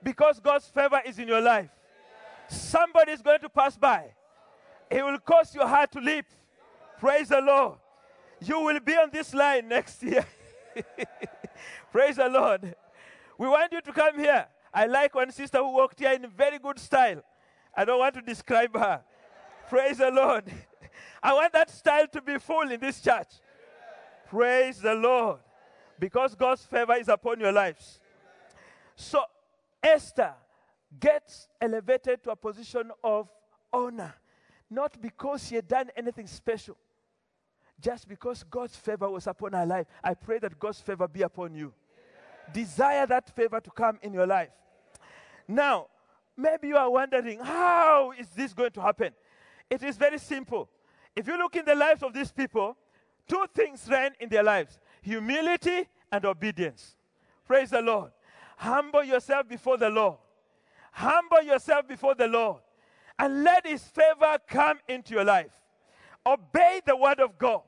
Because 0.02 0.40
God's 0.40 0.66
favor 0.66 1.00
is 1.04 1.18
in 1.18 1.28
your 1.28 1.40
life. 1.40 1.70
Somebody 2.48 3.12
is 3.12 3.22
going 3.22 3.40
to 3.40 3.48
pass 3.48 3.76
by. 3.76 4.12
It 4.90 5.04
will 5.04 5.18
cause 5.18 5.54
your 5.54 5.66
heart 5.66 5.90
to 5.92 6.00
leap. 6.00 6.26
Praise 6.98 7.28
the 7.28 7.40
Lord. 7.40 7.78
You 8.40 8.60
will 8.60 8.80
be 8.80 8.94
on 8.94 9.10
this 9.12 9.32
line 9.32 9.68
next 9.68 10.02
year. 10.02 10.26
Praise 11.92 12.16
the 12.16 12.28
Lord. 12.28 12.74
We 13.38 13.48
want 13.48 13.72
you 13.72 13.80
to 13.80 13.92
come 13.92 14.18
here. 14.18 14.46
I 14.72 14.86
like 14.86 15.14
one 15.14 15.30
sister 15.30 15.58
who 15.58 15.72
walked 15.72 15.98
here 15.98 16.12
in 16.12 16.28
very 16.28 16.58
good 16.58 16.78
style. 16.78 17.22
I 17.74 17.84
don't 17.84 17.98
want 17.98 18.14
to 18.14 18.22
describe 18.22 18.76
her. 18.76 19.02
Praise 19.72 19.96
the 19.96 20.10
Lord. 20.10 20.44
I 21.22 21.32
want 21.32 21.54
that 21.54 21.70
style 21.70 22.06
to 22.08 22.20
be 22.20 22.36
full 22.36 22.70
in 22.70 22.78
this 22.78 23.00
church. 23.00 23.28
Praise 24.28 24.78
the 24.82 24.94
Lord. 24.94 25.38
Because 25.98 26.34
God's 26.34 26.62
favor 26.62 26.92
is 26.96 27.08
upon 27.08 27.40
your 27.40 27.52
lives. 27.52 27.98
So 28.94 29.22
Esther 29.82 30.34
gets 31.00 31.48
elevated 31.58 32.22
to 32.24 32.32
a 32.32 32.36
position 32.36 32.90
of 33.02 33.30
honor, 33.72 34.12
not 34.68 35.00
because 35.00 35.46
she 35.48 35.54
had 35.54 35.68
done 35.68 35.88
anything 35.96 36.26
special, 36.26 36.76
just 37.80 38.06
because 38.06 38.42
God's 38.42 38.76
favor 38.76 39.08
was 39.08 39.26
upon 39.26 39.54
her 39.54 39.64
life. 39.64 39.86
I 40.04 40.12
pray 40.12 40.38
that 40.40 40.58
God's 40.58 40.82
favor 40.82 41.08
be 41.08 41.22
upon 41.22 41.54
you. 41.54 41.72
Desire 42.52 43.06
that 43.06 43.34
favor 43.34 43.58
to 43.58 43.70
come 43.70 43.98
in 44.02 44.12
your 44.12 44.26
life. 44.26 44.50
Now, 45.48 45.86
maybe 46.36 46.68
you 46.68 46.76
are 46.76 46.90
wondering, 46.90 47.38
how 47.38 48.12
is 48.12 48.28
this 48.36 48.52
going 48.52 48.72
to 48.72 48.82
happen? 48.82 49.14
It 49.72 49.82
is 49.82 49.96
very 49.96 50.18
simple. 50.18 50.68
If 51.16 51.26
you 51.26 51.38
look 51.38 51.56
in 51.56 51.64
the 51.64 51.74
lives 51.74 52.02
of 52.02 52.12
these 52.12 52.30
people, 52.30 52.76
two 53.26 53.46
things 53.54 53.88
reign 53.90 54.10
in 54.20 54.28
their 54.28 54.42
lives 54.42 54.78
humility 55.00 55.88
and 56.12 56.26
obedience. 56.26 56.94
Praise 57.46 57.70
the 57.70 57.80
Lord. 57.80 58.10
Humble 58.58 59.02
yourself 59.02 59.48
before 59.48 59.78
the 59.78 59.88
Lord. 59.88 60.18
Humble 60.92 61.40
yourself 61.40 61.88
before 61.88 62.14
the 62.14 62.26
Lord. 62.28 62.60
And 63.18 63.44
let 63.44 63.66
His 63.66 63.82
favor 63.82 64.36
come 64.46 64.78
into 64.88 65.14
your 65.14 65.24
life. 65.24 65.52
Obey 66.26 66.82
the 66.84 66.94
word 66.94 67.20
of 67.20 67.38
God. 67.38 67.62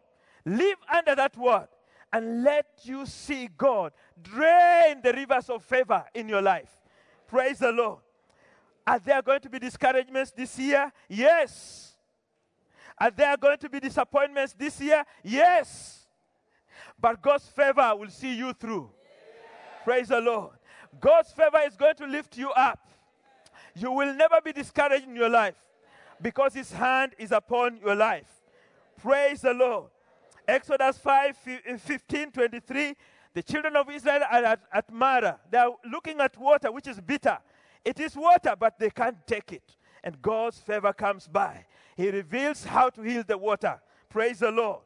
Live 0.44 0.76
under 0.94 1.14
that 1.14 1.34
word. 1.38 1.68
And 2.12 2.44
let 2.44 2.66
you 2.82 3.06
see 3.06 3.48
God 3.56 3.92
drain 4.22 5.00
the 5.02 5.14
rivers 5.14 5.48
of 5.48 5.64
favor 5.64 6.04
in 6.12 6.28
your 6.28 6.42
life. 6.42 6.70
Praise 7.26 7.60
the 7.60 7.72
Lord. 7.72 8.00
Are 8.86 8.98
there 8.98 9.22
going 9.22 9.40
to 9.40 9.48
be 9.48 9.58
discouragements 9.58 10.32
this 10.32 10.58
year? 10.58 10.92
Yes. 11.08 11.93
Are 12.98 13.10
there 13.10 13.36
going 13.36 13.58
to 13.58 13.68
be 13.68 13.80
disappointments 13.80 14.54
this 14.56 14.80
year? 14.80 15.04
Yes. 15.22 16.06
But 17.00 17.20
God's 17.20 17.46
favor 17.46 17.94
will 17.96 18.10
see 18.10 18.34
you 18.34 18.52
through. 18.52 18.90
Praise 19.82 20.08
the 20.08 20.20
Lord. 20.20 20.52
God's 21.00 21.32
favor 21.32 21.60
is 21.66 21.76
going 21.76 21.96
to 21.96 22.06
lift 22.06 22.38
you 22.38 22.50
up. 22.50 22.88
You 23.74 23.90
will 23.90 24.14
never 24.14 24.40
be 24.40 24.52
discouraged 24.52 25.06
in 25.06 25.16
your 25.16 25.28
life 25.28 25.56
because 26.22 26.54
His 26.54 26.70
hand 26.72 27.12
is 27.18 27.32
upon 27.32 27.78
your 27.78 27.94
life. 27.94 28.28
Praise 28.96 29.40
the 29.40 29.52
Lord. 29.52 29.90
Exodus 30.46 30.98
5 30.98 31.36
eh, 31.46 31.76
15 31.76 32.30
23. 32.30 32.94
The 33.34 33.42
children 33.42 33.74
of 33.76 33.90
Israel 33.90 34.20
are 34.30 34.44
at, 34.44 34.60
at 34.72 34.92
Marah. 34.92 35.40
They 35.50 35.58
are 35.58 35.74
looking 35.90 36.20
at 36.20 36.38
water 36.38 36.70
which 36.70 36.86
is 36.86 37.00
bitter. 37.00 37.38
It 37.84 37.98
is 37.98 38.14
water, 38.16 38.54
but 38.58 38.78
they 38.78 38.90
can't 38.90 39.16
take 39.26 39.52
it. 39.52 39.76
And 40.02 40.20
God's 40.22 40.58
favor 40.58 40.92
comes 40.92 41.26
by. 41.26 41.66
He 41.96 42.10
reveals 42.10 42.64
how 42.64 42.90
to 42.90 43.02
heal 43.02 43.22
the 43.26 43.38
water. 43.38 43.80
Praise 44.08 44.40
the 44.40 44.50
Lord. 44.50 44.80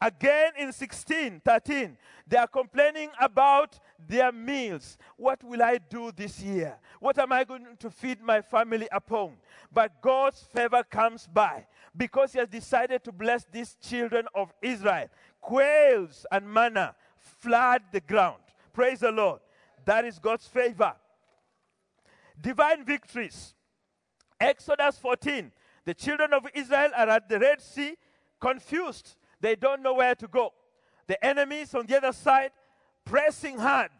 Again 0.00 0.52
in 0.58 0.72
16, 0.72 1.40
13, 1.42 1.96
they 2.26 2.36
are 2.36 2.46
complaining 2.46 3.08
about 3.18 3.78
their 4.06 4.30
meals. 4.30 4.98
What 5.16 5.42
will 5.42 5.62
I 5.62 5.78
do 5.78 6.12
this 6.14 6.40
year? 6.40 6.76
What 7.00 7.18
am 7.18 7.32
I 7.32 7.44
going 7.44 7.64
to 7.78 7.90
feed 7.90 8.20
my 8.20 8.42
family 8.42 8.88
upon? 8.92 9.36
But 9.72 10.02
God's 10.02 10.42
favor 10.42 10.82
comes 10.82 11.26
by 11.26 11.66
because 11.96 12.32
He 12.32 12.38
has 12.38 12.48
decided 12.48 13.04
to 13.04 13.12
bless 13.12 13.46
these 13.50 13.76
children 13.80 14.26
of 14.34 14.52
Israel. 14.60 15.08
Quails 15.40 16.26
and 16.30 16.46
manna 16.46 16.94
flood 17.16 17.82
the 17.90 18.00
ground. 18.00 18.42
Praise 18.74 19.00
the 19.00 19.10
Lord. 19.10 19.40
That 19.86 20.04
is 20.04 20.18
God's 20.18 20.46
favor. 20.46 20.94
Divine 22.38 22.84
victories. 22.84 23.54
Exodus 24.38 24.98
14. 24.98 25.50
The 25.86 25.94
children 25.94 26.34
of 26.34 26.46
Israel 26.52 26.90
are 26.94 27.08
at 27.08 27.28
the 27.28 27.38
Red 27.38 27.62
Sea, 27.62 27.94
confused. 28.40 29.16
They 29.40 29.54
don't 29.54 29.82
know 29.82 29.94
where 29.94 30.14
to 30.16 30.28
go. 30.28 30.52
The 31.06 31.24
enemies 31.24 31.74
on 31.74 31.86
the 31.86 31.96
other 31.96 32.12
side 32.12 32.50
pressing 33.04 33.56
hard. 33.56 33.90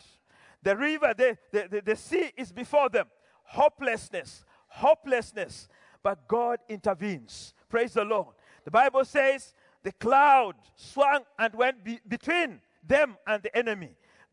The 0.62 0.76
river, 0.76 1.14
the, 1.16 1.38
the, 1.52 1.68
the, 1.70 1.80
the 1.80 1.96
sea 1.96 2.32
is 2.36 2.52
before 2.52 2.88
them. 2.88 3.06
Hopelessness, 3.44 4.44
hopelessness. 4.66 5.68
But 6.02 6.26
God 6.26 6.58
intervenes. 6.68 7.54
Praise 7.68 7.94
the 7.94 8.04
Lord. 8.04 8.34
The 8.64 8.70
Bible 8.72 9.04
says 9.04 9.54
the 9.84 9.92
cloud 9.92 10.56
swung 10.74 11.20
and 11.38 11.54
went 11.54 11.84
be- 11.84 12.00
between 12.08 12.60
them 12.84 13.16
and 13.26 13.42
the 13.42 13.56
enemy. 13.56 13.90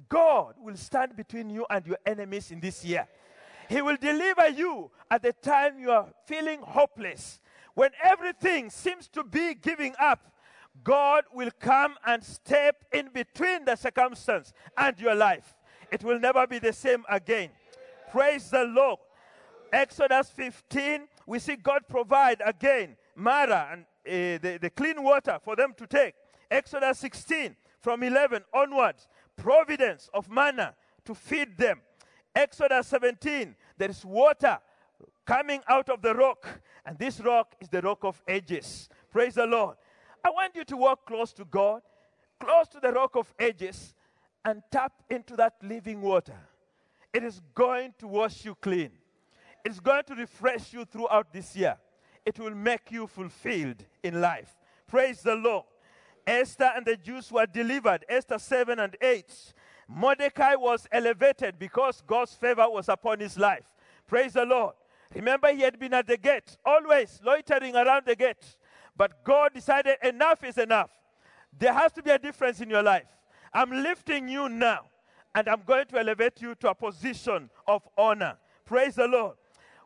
God 0.09 0.55
will 0.59 0.75
stand 0.75 1.15
between 1.15 1.51
you 1.51 1.67
and 1.69 1.85
your 1.85 1.97
enemies 2.03 2.51
in 2.51 2.59
this 2.59 2.83
year. 2.83 3.07
He 3.69 3.81
will 3.81 3.97
deliver 3.97 4.49
you 4.49 4.91
at 5.09 5.21
the 5.21 5.33
time 5.33 5.79
you 5.79 5.91
are 5.91 6.07
feeling 6.25 6.61
hopeless. 6.61 7.39
When 7.73 7.91
everything 8.03 8.69
seems 8.69 9.07
to 9.09 9.23
be 9.23 9.55
giving 9.55 9.95
up, 9.99 10.31
God 10.83 11.25
will 11.33 11.51
come 11.59 11.95
and 12.05 12.23
step 12.23 12.83
in 12.91 13.09
between 13.13 13.65
the 13.65 13.75
circumstance 13.75 14.53
and 14.77 14.99
your 14.99 15.15
life. 15.15 15.55
It 15.91 16.03
will 16.03 16.19
never 16.19 16.47
be 16.47 16.59
the 16.59 16.73
same 16.73 17.03
again. 17.09 17.49
Praise 18.11 18.49
the 18.49 18.63
Lord. 18.63 18.99
Exodus 19.71 20.29
15, 20.29 21.07
we 21.25 21.39
see 21.39 21.55
God 21.55 21.81
provide 21.87 22.41
again 22.45 22.95
Marah 23.15 23.69
and 23.71 23.81
uh, 23.81 24.37
the, 24.41 24.59
the 24.61 24.69
clean 24.69 25.01
water 25.03 25.39
for 25.43 25.55
them 25.55 25.73
to 25.77 25.87
take. 25.87 26.13
Exodus 26.49 26.99
16, 26.99 27.55
from 27.79 28.03
11 28.03 28.43
onwards, 28.53 29.07
providence 29.35 30.09
of 30.13 30.29
manna 30.29 30.75
to 31.05 31.15
feed 31.15 31.57
them. 31.57 31.81
Exodus 32.35 32.87
17, 32.87 33.55
there 33.77 33.89
is 33.89 34.03
water 34.03 34.59
coming 35.25 35.61
out 35.67 35.89
of 35.89 36.01
the 36.01 36.13
rock, 36.13 36.61
and 36.85 36.97
this 36.97 37.19
rock 37.19 37.55
is 37.61 37.69
the 37.69 37.81
rock 37.81 38.03
of 38.03 38.21
ages. 38.27 38.89
Praise 39.11 39.35
the 39.35 39.45
Lord. 39.45 39.77
I 40.25 40.29
want 40.29 40.55
you 40.55 40.63
to 40.65 40.77
walk 40.77 41.05
close 41.05 41.33
to 41.33 41.45
God, 41.45 41.81
close 42.39 42.67
to 42.69 42.79
the 42.79 42.91
rock 42.91 43.15
of 43.15 43.33
ages, 43.39 43.93
and 44.45 44.61
tap 44.71 44.93
into 45.09 45.35
that 45.37 45.53
living 45.61 46.01
water. 46.01 46.37
It 47.13 47.23
is 47.23 47.41
going 47.53 47.93
to 47.99 48.07
wash 48.07 48.43
you 48.43 48.55
clean. 48.55 48.91
It's 49.63 49.79
going 49.79 50.03
to 50.07 50.15
refresh 50.15 50.73
you 50.73 50.83
throughout 50.85 51.31
this 51.31 51.55
year. 51.55 51.77
It 52.25 52.39
will 52.39 52.55
make 52.55 52.91
you 52.91 53.07
fulfilled 53.07 53.85
in 54.01 54.19
life. 54.19 54.55
Praise 54.87 55.21
the 55.21 55.35
Lord. 55.35 55.65
Esther 56.25 56.71
and 56.75 56.85
the 56.85 56.95
Jews 56.97 57.31
were 57.31 57.45
delivered. 57.45 58.05
Esther 58.09 58.39
7 58.39 58.79
and 58.79 58.95
8. 59.01 59.53
Mordecai 59.87 60.55
was 60.55 60.87
elevated 60.91 61.59
because 61.59 62.01
God's 62.05 62.33
favor 62.33 62.67
was 62.69 62.89
upon 62.89 63.19
his 63.19 63.37
life. 63.37 63.65
Praise 64.07 64.33
the 64.33 64.45
Lord. 64.45 64.75
Remember, 65.13 65.53
he 65.53 65.61
had 65.61 65.79
been 65.79 65.93
at 65.93 66.07
the 66.07 66.17
gate, 66.17 66.57
always 66.65 67.19
loitering 67.23 67.75
around 67.75 68.05
the 68.05 68.15
gate. 68.15 68.57
But 68.95 69.23
God 69.23 69.53
decided 69.53 69.97
enough 70.03 70.43
is 70.43 70.57
enough. 70.57 70.89
There 71.57 71.73
has 71.73 71.91
to 71.93 72.03
be 72.03 72.09
a 72.11 72.19
difference 72.19 72.61
in 72.61 72.69
your 72.69 72.83
life. 72.83 73.07
I'm 73.53 73.69
lifting 73.69 74.27
you 74.27 74.49
now, 74.49 74.85
and 75.35 75.47
I'm 75.47 75.61
going 75.65 75.85
to 75.87 75.99
elevate 75.99 76.41
you 76.41 76.55
to 76.55 76.69
a 76.69 76.75
position 76.75 77.49
of 77.67 77.87
honor. 77.97 78.37
Praise 78.65 78.95
the 78.95 79.07
Lord. 79.07 79.35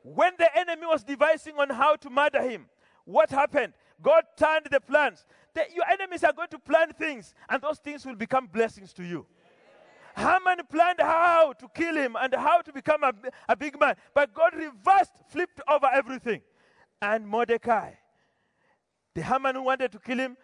When 0.03 0.31
the 0.37 0.57
enemy 0.57 0.85
was 0.85 1.03
devising 1.03 1.55
on 1.57 1.69
how 1.69 1.97
to 1.97 2.09
murder 2.09 2.41
him, 2.41 2.67
what 3.03 3.29
happened? 3.29 3.73
God 4.01 4.23
turned 4.37 4.67
the 4.71 4.79
plans. 4.79 5.25
The, 5.53 5.65
your 5.73 5.85
enemies 5.91 6.23
are 6.23 6.31
going 6.33 6.49
to 6.49 6.59
plan 6.59 6.93
things, 6.93 7.33
and 7.49 7.61
those 7.61 7.79
things 7.79 8.05
will 8.05 8.15
become 8.15 8.47
blessings 8.47 8.93
to 8.93 9.03
you. 9.03 9.25
Haman 10.17 10.65
planned 10.69 10.99
how 10.99 11.53
to 11.53 11.67
kill 11.73 11.95
him 11.95 12.17
and 12.19 12.33
how 12.33 12.61
to 12.61 12.73
become 12.73 13.03
a, 13.03 13.13
a 13.47 13.55
big 13.55 13.79
man, 13.79 13.95
but 14.13 14.33
God 14.33 14.53
reversed, 14.55 15.13
flipped 15.29 15.61
over 15.69 15.87
everything. 15.93 16.41
And 17.01 17.27
Mordecai 17.27 17.91
the 19.17 19.23
Haman 19.23 19.55
who 19.55 19.63
wanted 19.63 19.91
to 19.93 19.97
kill 19.97 20.19
him 20.19 20.37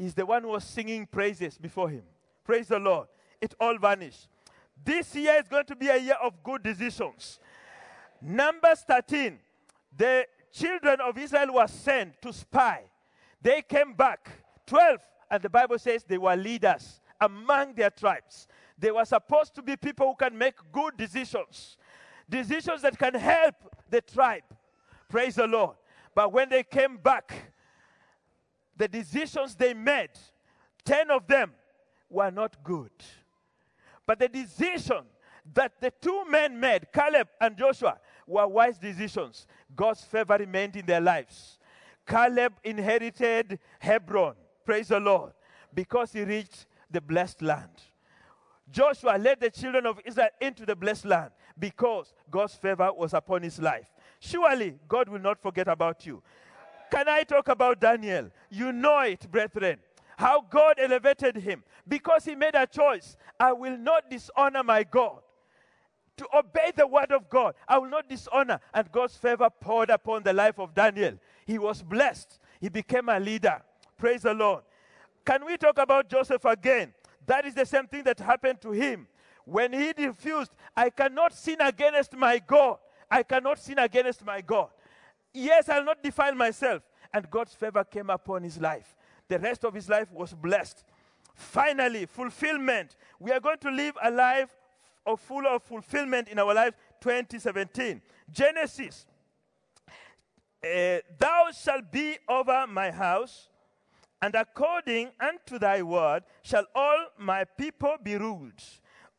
is 0.00 0.12
the 0.12 0.26
one 0.26 0.42
who 0.42 0.48
was 0.48 0.64
singing 0.64 1.06
praises 1.06 1.56
before 1.56 1.88
him. 1.88 2.02
Praise 2.42 2.66
the 2.66 2.78
Lord. 2.80 3.06
It 3.40 3.54
all 3.60 3.78
vanished. 3.78 4.26
This 4.84 5.14
year 5.14 5.36
is 5.40 5.46
going 5.46 5.66
to 5.66 5.76
be 5.76 5.86
a 5.86 5.96
year 5.96 6.16
of 6.20 6.42
good 6.42 6.64
decisions. 6.64 7.38
Numbers 8.20 8.80
13. 8.80 9.38
The 9.96 10.26
children 10.52 11.00
of 11.00 11.16
Israel 11.16 11.54
were 11.54 11.68
sent 11.68 12.20
to 12.22 12.32
spy. 12.32 12.82
They 13.40 13.62
came 13.62 13.92
back. 13.92 14.28
12. 14.66 14.98
And 15.30 15.40
the 15.40 15.48
Bible 15.48 15.78
says 15.78 16.02
they 16.02 16.18
were 16.18 16.34
leaders 16.34 17.00
among 17.20 17.74
their 17.74 17.90
tribes. 17.90 18.48
They 18.78 18.90
were 18.90 19.04
supposed 19.04 19.54
to 19.54 19.62
be 19.62 19.76
people 19.76 20.08
who 20.08 20.14
can 20.16 20.36
make 20.36 20.54
good 20.72 20.96
decisions, 20.96 21.76
decisions 22.28 22.82
that 22.82 22.98
can 22.98 23.14
help 23.14 23.54
the 23.88 24.00
tribe. 24.00 24.42
Praise 25.08 25.36
the 25.36 25.46
Lord. 25.46 25.76
But 26.14 26.32
when 26.32 26.48
they 26.48 26.62
came 26.62 26.96
back, 26.96 27.52
the 28.76 28.88
decisions 28.88 29.54
they 29.54 29.72
made, 29.72 30.10
10 30.84 31.10
of 31.10 31.26
them 31.26 31.52
were 32.10 32.30
not 32.30 32.62
good. 32.62 32.90
But 34.06 34.18
the 34.18 34.28
decision 34.28 35.04
that 35.54 35.80
the 35.80 35.92
two 36.00 36.24
men 36.28 36.58
made, 36.58 36.86
Caleb 36.92 37.28
and 37.40 37.56
Joshua, 37.56 37.98
were 38.26 38.46
wise 38.46 38.78
decisions. 38.78 39.46
God's 39.74 40.02
favor 40.02 40.36
remained 40.38 40.76
in 40.76 40.86
their 40.86 41.00
lives. 41.00 41.58
Caleb 42.06 42.54
inherited 42.62 43.58
Hebron, 43.78 44.34
praise 44.64 44.88
the 44.88 45.00
Lord, 45.00 45.32
because 45.74 46.12
he 46.12 46.22
reached 46.22 46.66
the 46.90 47.00
blessed 47.00 47.42
land. 47.42 47.82
Joshua 48.70 49.16
led 49.18 49.40
the 49.40 49.50
children 49.50 49.86
of 49.86 50.00
Israel 50.04 50.28
into 50.40 50.66
the 50.66 50.74
blessed 50.74 51.04
land 51.06 51.30
because 51.58 52.12
God's 52.30 52.54
favor 52.54 52.92
was 52.92 53.14
upon 53.14 53.42
his 53.42 53.58
life. 53.58 53.88
Surely 54.20 54.78
God 54.88 55.08
will 55.08 55.20
not 55.20 55.40
forget 55.40 55.68
about 55.68 56.04
you. 56.06 56.22
Can 56.90 57.08
I 57.08 57.22
talk 57.22 57.48
about 57.48 57.80
Daniel? 57.80 58.30
You 58.50 58.72
know 58.72 59.00
it, 59.00 59.30
brethren. 59.30 59.78
How 60.16 60.40
God 60.40 60.76
elevated 60.78 61.36
him 61.36 61.62
because 61.86 62.24
he 62.24 62.34
made 62.34 62.54
a 62.54 62.66
choice. 62.66 63.16
I 63.38 63.52
will 63.52 63.76
not 63.76 64.10
dishonor 64.10 64.62
my 64.62 64.82
God. 64.82 65.20
To 66.16 66.26
obey 66.34 66.72
the 66.74 66.86
word 66.86 67.12
of 67.12 67.28
God, 67.28 67.54
I 67.68 67.78
will 67.78 67.90
not 67.90 68.08
dishonor. 68.08 68.58
And 68.72 68.90
God's 68.90 69.16
favor 69.16 69.50
poured 69.60 69.90
upon 69.90 70.22
the 70.22 70.32
life 70.32 70.58
of 70.58 70.74
Daniel. 70.74 71.18
He 71.46 71.58
was 71.58 71.82
blessed. 71.82 72.38
He 72.60 72.70
became 72.70 73.10
a 73.10 73.20
leader. 73.20 73.60
Praise 73.98 74.22
the 74.22 74.32
Lord. 74.32 74.62
Can 75.26 75.44
we 75.44 75.58
talk 75.58 75.78
about 75.78 76.08
Joseph 76.08 76.44
again? 76.46 76.94
That 77.26 77.44
is 77.44 77.54
the 77.54 77.66
same 77.66 77.86
thing 77.86 78.04
that 78.04 78.18
happened 78.18 78.60
to 78.62 78.72
him. 78.72 79.06
When 79.44 79.72
he 79.72 79.92
refused, 79.96 80.52
I 80.76 80.90
cannot 80.90 81.32
sin 81.32 81.60
against 81.60 82.16
my 82.16 82.38
God. 82.38 82.78
I 83.10 83.22
cannot 83.22 83.58
sin 83.58 83.78
against 83.78 84.24
my 84.24 84.40
God. 84.40 84.68
Yes, 85.32 85.68
I'll 85.68 85.84
not 85.84 86.02
defile 86.02 86.34
myself. 86.34 86.82
And 87.12 87.30
God's 87.30 87.54
favor 87.54 87.84
came 87.84 88.10
upon 88.10 88.42
his 88.42 88.58
life. 88.58 88.96
The 89.28 89.38
rest 89.38 89.64
of 89.64 89.74
his 89.74 89.88
life 89.88 90.10
was 90.12 90.34
blessed. 90.34 90.84
Finally, 91.34 92.06
fulfillment. 92.06 92.96
We 93.20 93.30
are 93.30 93.40
going 93.40 93.58
to 93.58 93.70
live 93.70 93.96
a 94.02 94.10
life 94.10 94.50
of 95.04 95.20
full 95.20 95.46
of 95.46 95.62
fulfillment 95.62 96.28
in 96.28 96.38
our 96.38 96.52
life 96.54 96.74
2017. 97.00 98.00
Genesis. 98.30 99.06
Uh, 100.64 100.98
Thou 101.18 101.48
shalt 101.52 101.92
be 101.92 102.18
over 102.28 102.66
my 102.66 102.90
house, 102.90 103.48
and 104.26 104.34
according 104.34 105.10
unto 105.20 105.56
thy 105.56 105.82
word 105.82 106.24
shall 106.42 106.64
all 106.74 107.06
my 107.16 107.44
people 107.44 107.94
be 108.02 108.16
ruled. 108.16 108.60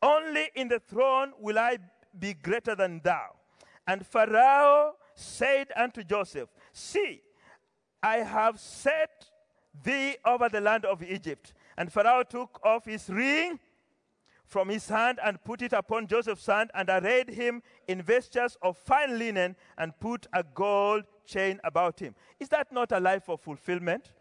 Only 0.02 0.50
in 0.54 0.68
the 0.68 0.80
throne 0.80 1.32
will 1.40 1.58
I 1.58 1.78
be 2.18 2.34
greater 2.34 2.74
than 2.74 3.00
thou. 3.02 3.30
And 3.86 4.06
Pharaoh 4.06 4.96
said 5.14 5.68
unto 5.74 6.04
Joseph, 6.04 6.50
See, 6.74 7.22
I 8.02 8.16
have 8.16 8.60
set 8.60 9.30
thee 9.82 10.16
over 10.26 10.50
the 10.50 10.60
land 10.60 10.84
of 10.84 11.02
Egypt. 11.02 11.54
And 11.78 11.90
Pharaoh 11.90 12.22
took 12.22 12.60
off 12.62 12.84
his 12.84 13.08
ring 13.08 13.58
from 14.44 14.68
his 14.68 14.90
hand 14.90 15.20
and 15.24 15.42
put 15.42 15.62
it 15.62 15.72
upon 15.72 16.06
Joseph's 16.06 16.44
hand 16.44 16.70
and 16.74 16.90
arrayed 16.90 17.30
him 17.30 17.62
in 17.86 18.02
vestures 18.02 18.58
of 18.60 18.76
fine 18.76 19.18
linen 19.18 19.56
and 19.78 19.98
put 20.00 20.26
a 20.34 20.44
gold 20.54 21.04
chain 21.24 21.60
about 21.64 21.98
him. 21.98 22.14
Is 22.38 22.50
that 22.50 22.70
not 22.70 22.92
a 22.92 23.00
life 23.00 23.30
of 23.30 23.40
fulfillment? 23.40 24.12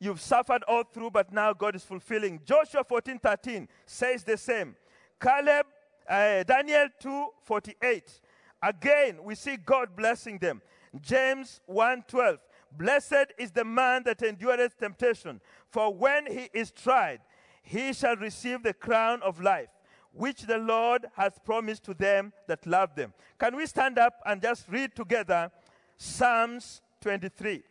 You've 0.00 0.20
suffered 0.20 0.62
all 0.68 0.84
through, 0.84 1.10
but 1.10 1.32
now 1.32 1.52
God 1.52 1.74
is 1.74 1.84
fulfilling. 1.84 2.40
Joshua 2.44 2.84
14 2.84 3.18
13 3.18 3.68
says 3.84 4.24
the 4.24 4.36
same. 4.36 4.76
Caleb, 5.20 5.66
uh, 6.08 6.42
Daniel 6.44 6.86
2 7.00 7.28
48. 7.42 8.20
Again, 8.62 9.18
we 9.22 9.34
see 9.34 9.56
God 9.56 9.96
blessing 9.96 10.38
them. 10.38 10.62
James 11.00 11.60
1:12. 11.66 12.38
Blessed 12.72 13.32
is 13.38 13.50
the 13.50 13.64
man 13.64 14.02
that 14.04 14.22
endureth 14.22 14.78
temptation, 14.78 15.40
for 15.70 15.92
when 15.92 16.26
he 16.26 16.50
is 16.52 16.70
tried, 16.70 17.20
he 17.62 17.92
shall 17.92 18.16
receive 18.16 18.62
the 18.62 18.74
crown 18.74 19.22
of 19.22 19.40
life, 19.40 19.70
which 20.12 20.42
the 20.42 20.58
Lord 20.58 21.06
has 21.16 21.38
promised 21.44 21.84
to 21.84 21.94
them 21.94 22.32
that 22.46 22.66
love 22.66 22.94
them. 22.94 23.14
Can 23.38 23.56
we 23.56 23.66
stand 23.66 23.98
up 23.98 24.20
and 24.26 24.42
just 24.42 24.68
read 24.68 24.94
together 24.94 25.50
Psalms 25.96 26.82
23? 27.00 27.62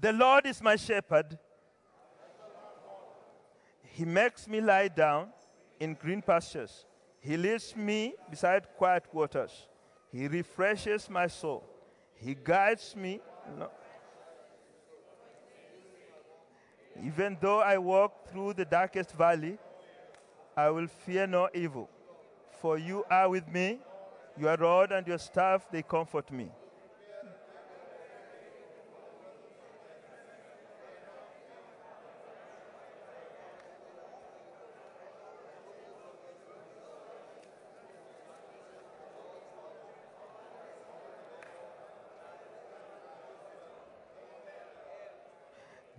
The 0.00 0.12
Lord 0.12 0.46
is 0.46 0.62
my 0.62 0.76
shepherd. 0.76 1.38
He 3.82 4.06
makes 4.06 4.48
me 4.48 4.60
lie 4.60 4.88
down 4.88 5.28
in 5.78 5.94
green 5.94 6.22
pastures. 6.22 6.86
He 7.20 7.36
leads 7.36 7.76
me 7.76 8.14
beside 8.30 8.66
quiet 8.78 9.04
waters. 9.12 9.68
He 10.10 10.26
refreshes 10.26 11.10
my 11.10 11.26
soul. 11.26 11.62
He 12.14 12.34
guides 12.34 12.96
me. 12.96 13.20
Even 17.04 17.36
though 17.40 17.60
I 17.60 17.76
walk 17.76 18.28
through 18.28 18.54
the 18.54 18.64
darkest 18.64 19.12
valley, 19.12 19.58
I 20.56 20.70
will 20.70 20.86
fear 20.86 21.26
no 21.26 21.48
evil. 21.52 21.90
For 22.60 22.78
you 22.78 23.04
are 23.10 23.28
with 23.28 23.46
me. 23.48 23.80
Your 24.38 24.56
rod 24.56 24.92
and 24.92 25.06
your 25.06 25.18
staff, 25.18 25.66
they 25.70 25.82
comfort 25.82 26.30
me. 26.32 26.50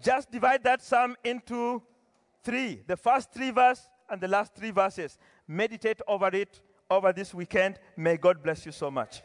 Just 0.02 0.32
divide 0.32 0.64
that 0.64 0.82
psalm 0.82 1.16
into 1.24 1.82
three 2.44 2.82
the 2.88 2.98
first 2.98 3.32
three 3.32 3.52
verses 3.52 3.88
and 4.10 4.20
the 4.20 4.28
last 4.28 4.56
three 4.56 4.72
verses. 4.72 5.18
Meditate 5.48 6.02
over 6.08 6.30
it 6.34 6.60
over 6.90 7.14
this 7.14 7.34
weekend. 7.34 7.80
May 7.96 8.18
God 8.18 8.44
bless 8.44 8.66
you 8.66 8.72
so 8.72 8.90
much. 8.90 9.22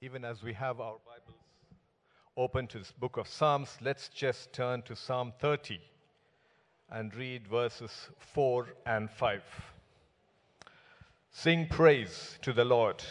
Even 0.00 0.24
as 0.24 0.42
we 0.42 0.52
have 0.52 0.80
our 0.80 0.96
Bibles 1.06 1.38
open 2.36 2.66
to 2.66 2.78
this 2.78 2.90
book 2.90 3.18
of 3.18 3.28
Psalms, 3.28 3.78
let's 3.80 4.08
just 4.08 4.52
turn 4.52 4.82
to 4.82 4.96
Psalm 4.96 5.32
30 5.38 5.78
and 6.90 7.14
read 7.14 7.46
verses 7.46 8.10
4 8.18 8.66
and 8.84 9.08
5. 9.08 9.42
Sing 11.34 11.66
praise 11.66 12.38
to 12.42 12.52
the 12.52 12.64
Lord, 12.64 13.02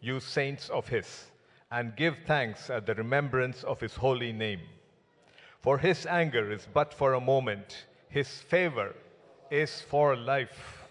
you 0.00 0.20
saints 0.20 0.70
of 0.70 0.88
his, 0.88 1.26
and 1.70 1.94
give 1.94 2.16
thanks 2.26 2.70
at 2.70 2.86
the 2.86 2.94
remembrance 2.94 3.62
of 3.62 3.78
his 3.78 3.94
holy 3.94 4.32
name. 4.32 4.60
For 5.60 5.76
his 5.76 6.06
anger 6.06 6.50
is 6.50 6.66
but 6.72 6.94
for 6.94 7.12
a 7.12 7.20
moment, 7.20 7.84
his 8.08 8.28
favor 8.28 8.96
is 9.50 9.82
for 9.82 10.16
life. 10.16 10.86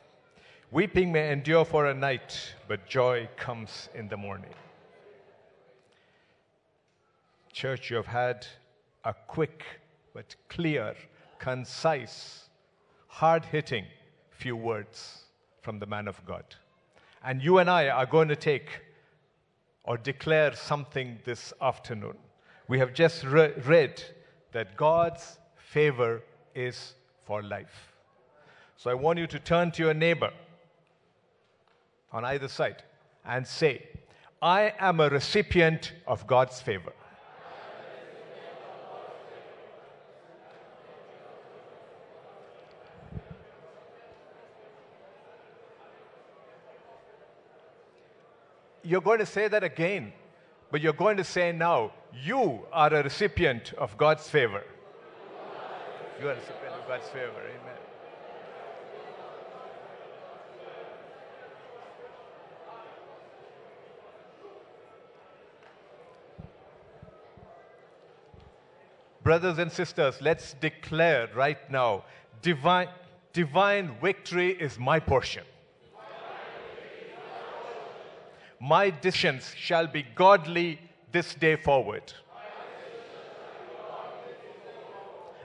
Weeping 0.69 1.11
may 1.11 1.31
endure 1.31 1.65
for 1.65 1.87
a 1.87 1.93
night, 1.95 2.53
but 2.67 2.87
joy 2.87 3.27
comes 3.37 3.89
in 3.95 4.07
the 4.07 4.17
morning. 4.17 4.53
Church, 7.51 7.89
you 7.89 7.95
have 7.95 8.05
had 8.05 8.45
a 9.03 9.15
quick 9.25 9.63
but 10.13 10.35
clear, 10.47 10.95
concise, 11.39 12.49
hard 13.07 13.45
hitting 13.45 13.85
few 14.29 14.55
words 14.55 15.23
from 15.63 15.79
the 15.79 15.85
man 15.87 16.07
of 16.07 16.23
God. 16.23 16.45
And 17.27 17.43
you 17.43 17.57
and 17.57 17.69
I 17.69 17.89
are 17.89 18.05
going 18.05 18.29
to 18.29 18.37
take 18.37 18.69
or 19.83 19.97
declare 19.97 20.55
something 20.55 21.19
this 21.25 21.51
afternoon. 21.61 22.15
We 22.69 22.79
have 22.79 22.93
just 22.93 23.25
re- 23.25 23.51
read 23.65 24.01
that 24.53 24.77
God's 24.77 25.37
favor 25.57 26.23
is 26.55 26.93
for 27.25 27.43
life. 27.43 27.91
So 28.77 28.89
I 28.89 28.93
want 28.93 29.19
you 29.19 29.27
to 29.27 29.39
turn 29.39 29.71
to 29.71 29.83
your 29.83 29.93
neighbor 29.93 30.31
on 32.13 32.23
either 32.23 32.47
side 32.47 32.83
and 33.25 33.45
say, 33.45 33.85
I 34.41 34.73
am 34.79 35.01
a 35.01 35.09
recipient 35.09 35.91
of 36.07 36.25
God's 36.27 36.61
favor. 36.61 36.93
You're 48.87 49.01
going 49.01 49.19
to 49.19 49.25
say 49.25 49.49
that 49.49 49.65
again, 49.65 50.13
but 50.71 50.79
you're 50.79 50.93
going 50.93 51.17
to 51.17 51.23
say 51.23 51.51
now, 51.51 51.91
you 52.23 52.61
are 52.71 52.93
a 52.93 53.03
recipient 53.03 53.73
of 53.77 53.97
God's 53.97 54.29
favor. 54.29 54.63
You 56.21 56.29
are 56.29 56.31
a 56.31 56.35
recipient 56.35 56.73
of 56.73 56.87
God's 56.87 57.07
favor. 57.09 57.41
Amen. 57.49 57.75
Brothers 69.21 69.57
and 69.57 69.69
sisters, 69.69 70.21
let's 70.21 70.53
declare 70.53 71.29
right 71.35 71.69
now 71.69 72.05
divine, 72.41 72.87
divine 73.33 73.97
victory 74.01 74.51
is 74.51 74.79
my 74.79 75.01
portion. 75.01 75.43
My 78.59 78.89
decisions 78.89 79.53
shall 79.55 79.87
be 79.87 80.03
godly 80.15 80.79
this 81.11 81.35
day 81.35 81.55
forward. 81.55 82.13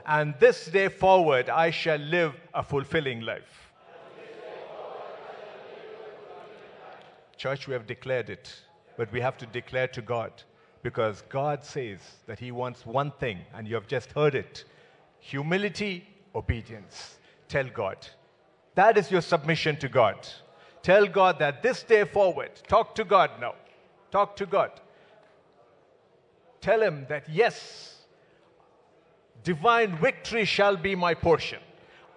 And 0.05 0.33
this 0.39 0.65
day 0.65 0.89
forward, 0.89 1.49
I 1.49 1.69
shall 1.71 1.97
live 1.97 2.33
a 2.53 2.63
fulfilling 2.63 3.21
life. 3.21 3.71
Church, 7.37 7.67
we 7.67 7.73
have 7.73 7.87
declared 7.87 8.29
it, 8.29 8.53
but 8.97 9.11
we 9.11 9.21
have 9.21 9.37
to 9.37 9.45
declare 9.45 9.87
to 9.89 10.01
God 10.01 10.31
because 10.81 11.23
God 11.29 11.63
says 11.63 11.99
that 12.27 12.39
He 12.39 12.51
wants 12.51 12.85
one 12.85 13.11
thing, 13.11 13.39
and 13.53 13.67
you 13.67 13.75
have 13.75 13.87
just 13.87 14.11
heard 14.11 14.35
it 14.35 14.65
humility, 15.19 16.05
obedience. 16.35 17.17
Tell 17.47 17.65
God. 17.69 17.97
That 18.75 18.97
is 18.97 19.09
your 19.09 19.21
submission 19.21 19.77
to 19.77 19.87
God. 19.87 20.27
Tell 20.83 21.07
God 21.07 21.39
that 21.39 21.63
this 21.63 21.81
day 21.81 22.03
forward, 22.03 22.51
talk 22.67 22.93
to 22.95 23.05
God 23.05 23.31
now. 23.39 23.55
Talk 24.11 24.35
to 24.35 24.45
God. 24.45 24.71
Tell 26.61 26.83
Him 26.83 27.05
that, 27.09 27.27
yes, 27.29 27.95
divine 29.43 29.97
victory 29.97 30.45
shall 30.45 30.75
be 30.75 30.93
my 30.93 31.13
portion. 31.13 31.59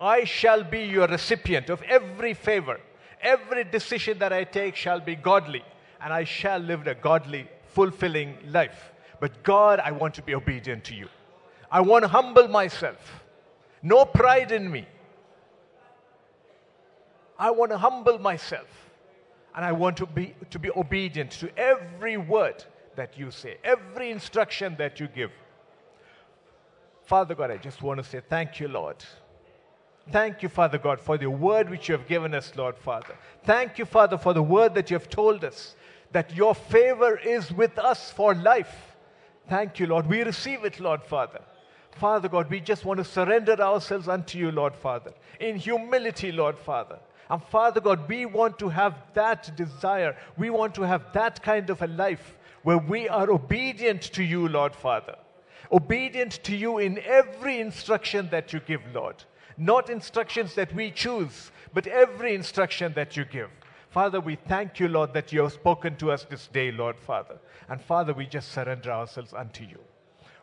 I 0.00 0.24
shall 0.24 0.62
be 0.62 0.81
your 0.81 1.07
recipient 1.07 1.70
of 1.70 1.81
every 1.83 2.35
favor. 2.35 2.81
Every 3.22 3.64
decision 3.64 4.18
that 4.18 4.33
I 4.33 4.44
take 4.44 4.76
shall 4.76 5.00
be 5.00 5.14
godly, 5.14 5.64
and 6.00 6.12
I 6.12 6.24
shall 6.24 6.59
live 6.59 6.87
a 6.87 6.94
godly, 6.94 7.48
fulfilling 7.68 8.37
life. 8.48 8.92
But 9.20 9.42
God, 9.42 9.81
I 9.81 9.92
want 9.92 10.14
to 10.14 10.22
be 10.22 10.35
obedient 10.35 10.85
to 10.85 10.94
you. 10.94 11.09
I 11.70 11.81
want 11.81 12.02
to 12.05 12.09
humble 12.09 12.48
myself. 12.48 13.24
No 13.83 14.05
pride 14.05 14.52
in 14.52 14.70
me. 14.70 14.87
I 17.38 17.51
want 17.51 17.70
to 17.70 17.79
humble 17.79 18.18
myself 18.18 18.68
and 19.55 19.64
I 19.64 19.72
want 19.72 19.96
to 19.99 20.07
be, 20.07 20.35
to 20.51 20.59
be 20.59 20.70
obedient 20.70 21.33
to 21.33 21.51
every 21.59 22.16
word 22.16 22.64
that 22.96 23.18
you 23.18 23.31
say, 23.31 23.57
every 23.64 24.11
instruction 24.11 24.77
that 24.79 25.01
you 25.01 25.09
give. 25.09 25.31
Father 27.05 27.35
God, 27.35 27.51
I 27.51 27.57
just 27.57 27.83
want 27.83 27.99
to 27.99 28.05
say 28.05 28.20
thank 28.29 28.59
you, 28.59 28.68
Lord. 28.68 28.96
Thank 30.11 30.42
you, 30.42 30.49
Father 30.49 30.79
God, 30.79 31.01
for 31.01 31.18
the 31.18 31.29
word 31.31 31.68
which 31.68 31.88
you 31.88 31.96
have 31.96 32.07
given 32.07 32.35
us, 32.35 32.53
Lord 32.57 32.77
Father. 32.79 33.14
Thank 33.44 33.79
you, 33.79 33.85
Father, 33.85 34.16
for 34.16 34.33
the 34.33 34.42
word 34.42 34.75
that 34.75 34.90
you 34.90 34.94
have 34.94 35.09
told 35.09 35.44
us 35.44 35.75
that 36.12 36.35
your 36.35 36.55
favor 36.55 37.16
is 37.18 37.51
with 37.53 37.79
us 37.79 38.11
for 38.12 38.35
life. 38.35 38.96
Thank 39.49 39.81
you, 39.81 39.87
Lord. 39.87 40.07
We 40.07 40.22
receive 40.22 40.64
it, 40.64 40.81
Lord 40.81 41.03
Father. 41.03 41.40
Father 41.92 42.29
God, 42.29 42.51
we 42.51 42.61
just 42.61 42.85
want 42.85 42.99
to 42.99 43.05
surrender 43.05 43.61
ourselves 43.61 44.07
unto 44.07 44.38
you, 44.38 44.51
Lord 44.51 44.75
Father, 44.75 45.12
in 45.40 45.57
humility, 45.57 46.31
Lord 46.31 46.59
Father. 46.59 46.99
And 47.28 47.42
Father 47.42 47.80
God, 47.80 48.08
we 48.08 48.24
want 48.24 48.58
to 48.60 48.68
have 48.68 48.94
that 49.14 49.56
desire. 49.56 50.16
We 50.36 50.50
want 50.50 50.74
to 50.76 50.82
have 50.82 51.12
that 51.12 51.42
kind 51.42 51.70
of 51.70 51.82
a 51.82 51.86
life 51.86 52.36
where 52.62 52.78
we 52.78 53.08
are 53.08 53.30
obedient 53.30 54.02
to 54.02 54.22
you, 54.22 54.48
Lord 54.48 54.74
Father. 54.74 55.16
Obedient 55.72 56.32
to 56.44 56.56
you 56.56 56.78
in 56.78 56.98
every 57.04 57.60
instruction 57.60 58.28
that 58.30 58.52
you 58.52 58.60
give, 58.60 58.82
Lord. 58.94 59.24
Not 59.56 59.90
instructions 59.90 60.54
that 60.54 60.74
we 60.74 60.90
choose, 60.90 61.50
but 61.74 61.86
every 61.86 62.34
instruction 62.34 62.92
that 62.94 63.16
you 63.16 63.24
give. 63.24 63.50
Father, 63.90 64.20
we 64.20 64.36
thank 64.36 64.78
you, 64.78 64.88
Lord, 64.88 65.14
that 65.14 65.32
you 65.32 65.42
have 65.42 65.52
spoken 65.52 65.96
to 65.96 66.12
us 66.12 66.24
this 66.24 66.48
day, 66.48 66.70
Lord 66.70 66.98
Father. 66.98 67.38
And 67.68 67.80
Father, 67.80 68.12
we 68.12 68.26
just 68.26 68.52
surrender 68.52 68.90
ourselves 68.90 69.32
unto 69.32 69.64
you. 69.64 69.78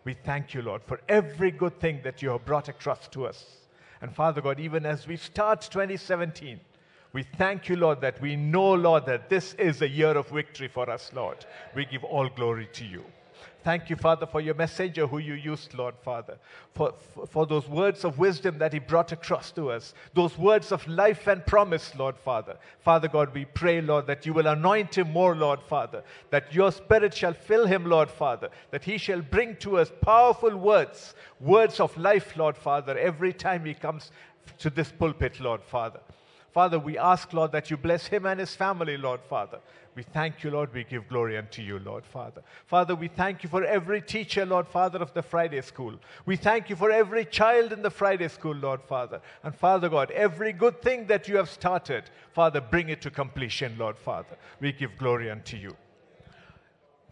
We 0.03 0.15
thank 0.15 0.53
you, 0.53 0.61
Lord, 0.61 0.81
for 0.83 0.99
every 1.07 1.51
good 1.51 1.79
thing 1.79 2.01
that 2.03 2.21
you 2.21 2.29
have 2.29 2.45
brought 2.45 2.67
across 2.67 3.07
to 3.09 3.25
us. 3.25 3.45
And 4.01 4.13
Father 4.13 4.41
God, 4.41 4.59
even 4.59 4.85
as 4.85 5.07
we 5.07 5.15
start 5.15 5.61
2017, 5.61 6.59
we 7.13 7.21
thank 7.21 7.69
you, 7.69 7.75
Lord, 7.75 8.01
that 8.01 8.19
we 8.19 8.35
know, 8.35 8.73
Lord, 8.73 9.05
that 9.05 9.29
this 9.29 9.53
is 9.53 9.83
a 9.83 9.87
year 9.87 10.17
of 10.17 10.27
victory 10.29 10.67
for 10.67 10.89
us, 10.89 11.11
Lord. 11.13 11.45
We 11.75 11.85
give 11.85 12.03
all 12.03 12.27
glory 12.27 12.67
to 12.73 12.85
you. 12.85 13.05
Thank 13.63 13.89
you, 13.89 13.95
Father, 13.95 14.25
for 14.25 14.41
your 14.41 14.55
messenger 14.55 15.07
who 15.07 15.19
you 15.19 15.35
used, 15.35 15.73
Lord 15.73 15.95
Father, 16.03 16.37
for, 16.73 16.93
for, 17.29 17.45
those 17.45 17.65
words 17.69 18.03
of 18.03 18.19
wisdom 18.19 18.57
that 18.57 18.73
he 18.73 18.79
brought 18.79 19.13
across 19.13 19.51
to 19.51 19.71
us, 19.71 19.93
those 20.13 20.37
words 20.37 20.73
of 20.73 20.85
life 20.85 21.27
and 21.27 21.45
promise, 21.45 21.95
Lord 21.95 22.17
Father. 22.17 22.57
Father 22.79 23.07
God, 23.07 23.33
we 23.33 23.45
pray, 23.45 23.79
Lord, 23.79 24.05
that 24.07 24.25
you 24.25 24.33
will 24.33 24.47
anoint 24.47 24.97
him 24.97 25.11
more, 25.11 25.33
Lord 25.33 25.61
Father, 25.61 26.03
that 26.29 26.53
your 26.53 26.73
spirit 26.73 27.13
shall 27.13 27.33
fill 27.33 27.65
him, 27.65 27.85
Lord 27.85 28.11
Father, 28.11 28.49
that 28.71 28.83
he 28.83 28.97
shall 28.97 29.21
bring 29.21 29.55
to 29.57 29.77
us 29.77 29.91
powerful 30.01 30.57
words, 30.57 31.15
words 31.39 31.79
of 31.79 31.95
life, 31.97 32.35
Lord 32.35 32.57
Father, 32.57 32.97
every 32.97 33.31
time 33.31 33.63
he 33.63 33.73
comes 33.73 34.11
to 34.59 34.69
this 34.69 34.91
pulpit, 34.91 35.39
Lord 35.39 35.63
Father. 35.63 36.01
Father, 36.53 36.77
we 36.77 36.99
ask, 36.99 37.33
Lord, 37.33 37.51
that 37.51 37.71
you 37.71 37.77
bless 37.77 38.05
him 38.07 38.27
and 38.27 38.39
his 38.39 38.55
family, 38.55 38.95
Lord 38.95 39.21
Father. 39.23 39.59
We 39.95 40.03
thank 40.03 40.43
you, 40.43 40.51
Lord. 40.51 40.71
We 40.71 40.83
give 40.83 41.07
glory 41.07 41.35
unto 41.35 41.63
you, 41.63 41.79
Lord 41.79 42.05
Father. 42.05 42.43
Father, 42.67 42.95
we 42.95 43.07
thank 43.07 43.41
you 43.41 43.49
for 43.49 43.63
every 43.63 44.01
teacher, 44.01 44.45
Lord 44.45 44.67
Father, 44.67 44.99
of 44.99 45.13
the 45.13 45.23
Friday 45.23 45.61
school. 45.61 45.95
We 46.27 46.35
thank 46.35 46.69
you 46.69 46.75
for 46.75 46.91
every 46.91 47.25
child 47.25 47.73
in 47.73 47.81
the 47.81 47.89
Friday 47.89 48.27
school, 48.27 48.55
Lord 48.55 48.83
Father. 48.83 49.19
And 49.43 49.55
Father 49.55 49.89
God, 49.89 50.11
every 50.11 50.53
good 50.53 50.79
thing 50.81 51.07
that 51.07 51.27
you 51.27 51.37
have 51.37 51.49
started, 51.49 52.03
Father, 52.33 52.61
bring 52.61 52.89
it 52.89 53.01
to 53.01 53.09
completion, 53.09 53.75
Lord 53.77 53.97
Father. 53.97 54.37
We 54.59 54.73
give 54.73 54.97
glory 54.97 55.31
unto 55.31 55.57
you. 55.57 55.75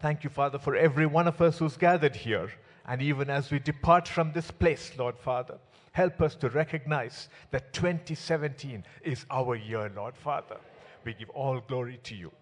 Thank 0.00 0.22
you, 0.22 0.30
Father, 0.30 0.58
for 0.58 0.76
every 0.76 1.06
one 1.06 1.26
of 1.26 1.40
us 1.40 1.58
who's 1.58 1.76
gathered 1.76 2.14
here. 2.14 2.50
And 2.86 3.02
even 3.02 3.30
as 3.30 3.50
we 3.50 3.58
depart 3.58 4.06
from 4.06 4.32
this 4.32 4.50
place, 4.50 4.92
Lord 4.98 5.18
Father, 5.18 5.58
help 5.92 6.20
us 6.20 6.34
to 6.36 6.48
recognize 6.48 7.28
that 7.50 7.72
2017 7.72 8.84
is 9.02 9.24
our 9.30 9.54
year, 9.54 9.90
Lord 9.94 10.16
Father. 10.16 10.56
We 11.04 11.14
give 11.14 11.30
all 11.30 11.60
glory 11.60 12.00
to 12.04 12.14
you. 12.14 12.32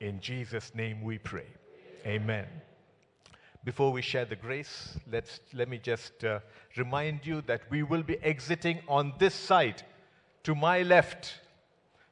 In 0.00 0.20
Jesus' 0.20 0.74
name 0.74 1.02
we 1.02 1.18
pray. 1.18 1.46
Amen. 2.04 2.46
Before 3.64 3.90
we 3.90 4.02
share 4.02 4.24
the 4.24 4.36
grace, 4.36 4.96
let's, 5.10 5.40
let 5.52 5.68
me 5.68 5.78
just 5.78 6.24
uh, 6.24 6.40
remind 6.76 7.26
you 7.26 7.42
that 7.42 7.62
we 7.70 7.82
will 7.82 8.02
be 8.02 8.16
exiting 8.22 8.80
on 8.86 9.12
this 9.18 9.34
side, 9.34 9.82
to 10.44 10.54
my 10.54 10.82
left, 10.82 11.40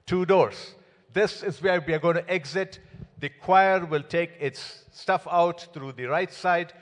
two 0.07 0.27
doors. 0.27 0.75
This 1.13 1.43
is 1.43 1.63
where 1.63 1.81
we 1.81 1.95
are 1.95 2.01
going 2.01 2.17
to 2.17 2.29
exit. 2.31 2.81
The 3.21 3.29
choir 3.29 3.85
will 3.85 4.03
take 4.03 4.33
its 4.41 4.83
stuff 4.93 5.29
out 5.31 5.69
through 5.73 5.93
the 5.93 6.07
right 6.07 6.33
side. 6.33 6.73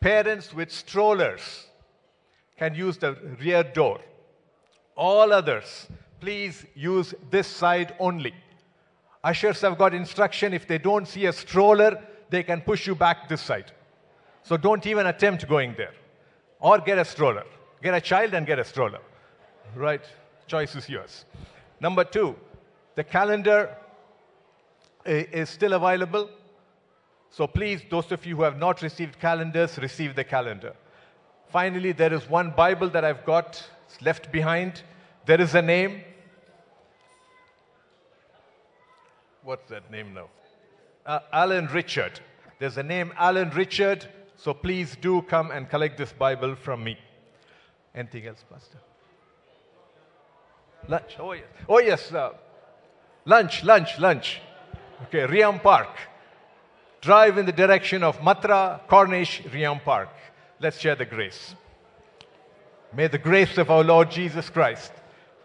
Parents 0.00 0.54
with 0.54 0.72
strollers 0.72 1.66
can 2.62 2.74
use 2.76 2.96
the 2.96 3.12
rear 3.40 3.64
door. 3.64 3.98
All 4.96 5.32
others, 5.32 5.88
please 6.20 6.64
use 6.76 7.12
this 7.28 7.48
side 7.48 7.90
only. 7.98 8.34
Ushers 9.24 9.60
have 9.62 9.76
got 9.78 9.92
instruction 10.02 10.54
if 10.54 10.68
they 10.68 10.78
don't 10.78 11.08
see 11.14 11.26
a 11.26 11.32
stroller, 11.32 11.90
they 12.30 12.42
can 12.44 12.60
push 12.60 12.86
you 12.86 12.94
back 12.94 13.28
this 13.28 13.40
side. 13.40 13.72
So 14.44 14.56
don't 14.56 14.86
even 14.86 15.06
attempt 15.06 15.48
going 15.48 15.74
there. 15.76 15.94
Or 16.60 16.78
get 16.78 16.98
a 16.98 17.04
stroller. 17.04 17.44
Get 17.82 17.94
a 17.94 18.00
child 18.00 18.32
and 18.34 18.46
get 18.46 18.60
a 18.60 18.64
stroller. 18.64 19.00
Right? 19.74 20.04
Choice 20.46 20.76
is 20.76 20.88
yours. 20.88 21.24
Number 21.80 22.04
two, 22.04 22.36
the 22.94 23.02
calendar 23.02 23.76
eh, 25.04 25.40
is 25.40 25.50
still 25.50 25.72
available. 25.72 26.30
So 27.30 27.48
please, 27.48 27.80
those 27.90 28.12
of 28.12 28.24
you 28.24 28.36
who 28.36 28.42
have 28.42 28.58
not 28.58 28.82
received 28.82 29.18
calendars, 29.18 29.78
receive 29.78 30.14
the 30.14 30.24
calendar. 30.24 30.74
Finally, 31.52 31.92
there 31.92 32.14
is 32.14 32.28
one 32.30 32.50
Bible 32.50 32.88
that 32.88 33.04
I've 33.04 33.26
got 33.26 33.62
left 34.00 34.32
behind. 34.32 34.82
There 35.26 35.38
is 35.38 35.54
a 35.54 35.60
name. 35.60 36.02
What's 39.42 39.68
that 39.68 39.90
name 39.90 40.14
now? 40.14 40.28
Uh, 41.04 41.18
Alan 41.30 41.66
Richard. 41.66 42.20
There's 42.58 42.78
a 42.78 42.82
name, 42.82 43.12
Alan 43.18 43.50
Richard. 43.50 44.06
So 44.36 44.54
please 44.54 44.96
do 45.00 45.20
come 45.22 45.50
and 45.50 45.68
collect 45.68 45.98
this 45.98 46.12
Bible 46.12 46.54
from 46.54 46.84
me. 46.84 46.96
Anything 47.94 48.28
else, 48.28 48.42
Pastor? 48.50 48.78
Lunch. 50.88 51.16
Oh, 51.18 51.32
yes. 51.32 51.44
Oh, 51.68 51.80
yes. 51.80 52.12
Uh, 52.12 52.30
lunch, 53.26 53.62
lunch, 53.62 53.98
lunch. 53.98 54.40
Okay, 55.04 55.26
Riam 55.26 55.60
Park. 55.60 55.90
Drive 57.02 57.36
in 57.36 57.44
the 57.44 57.52
direction 57.52 58.02
of 58.02 58.18
Matra, 58.20 58.80
Cornish, 58.88 59.42
Riam 59.52 59.80
Park. 59.80 60.08
Let's 60.62 60.78
share 60.78 60.94
the 60.94 61.04
grace. 61.04 61.56
May 62.94 63.08
the 63.08 63.18
grace 63.18 63.58
of 63.58 63.68
our 63.68 63.82
Lord 63.82 64.12
Jesus 64.12 64.48
Christ, 64.48 64.92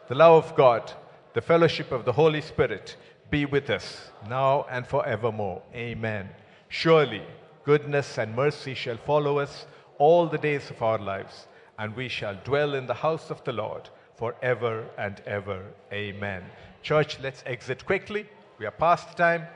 the 0.07 0.13
love 0.13 0.45
of 0.45 0.55
God, 0.55 0.91
the 1.33 1.41
fellowship 1.41 1.91
of 1.91 2.05
the 2.05 2.11
Holy 2.11 2.39
Spirit 2.39 2.95
be 3.31 3.45
with 3.45 3.71
us 3.71 4.11
now 4.29 4.67
and 4.69 4.85
forevermore. 4.85 5.63
Amen. 5.73 6.29
Surely 6.67 7.23
goodness 7.63 8.19
and 8.19 8.35
mercy 8.35 8.75
shall 8.75 8.97
follow 8.97 9.39
us 9.39 9.65
all 9.97 10.27
the 10.27 10.37
days 10.37 10.69
of 10.69 10.83
our 10.83 10.99
lives, 10.99 11.47
and 11.79 11.95
we 11.95 12.09
shall 12.09 12.37
dwell 12.43 12.75
in 12.75 12.85
the 12.85 12.93
house 12.93 13.31
of 13.31 13.43
the 13.43 13.53
Lord 13.53 13.89
forever 14.17 14.85
and 14.99 15.19
ever. 15.25 15.63
Amen. 15.91 16.43
Church, 16.83 17.19
let's 17.21 17.41
exit 17.47 17.83
quickly. 17.87 18.29
We 18.59 18.67
are 18.67 18.71
past 18.85 19.17
time. 19.17 19.47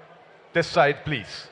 This 0.54 0.66
side, 0.66 1.06
please. 1.06 1.50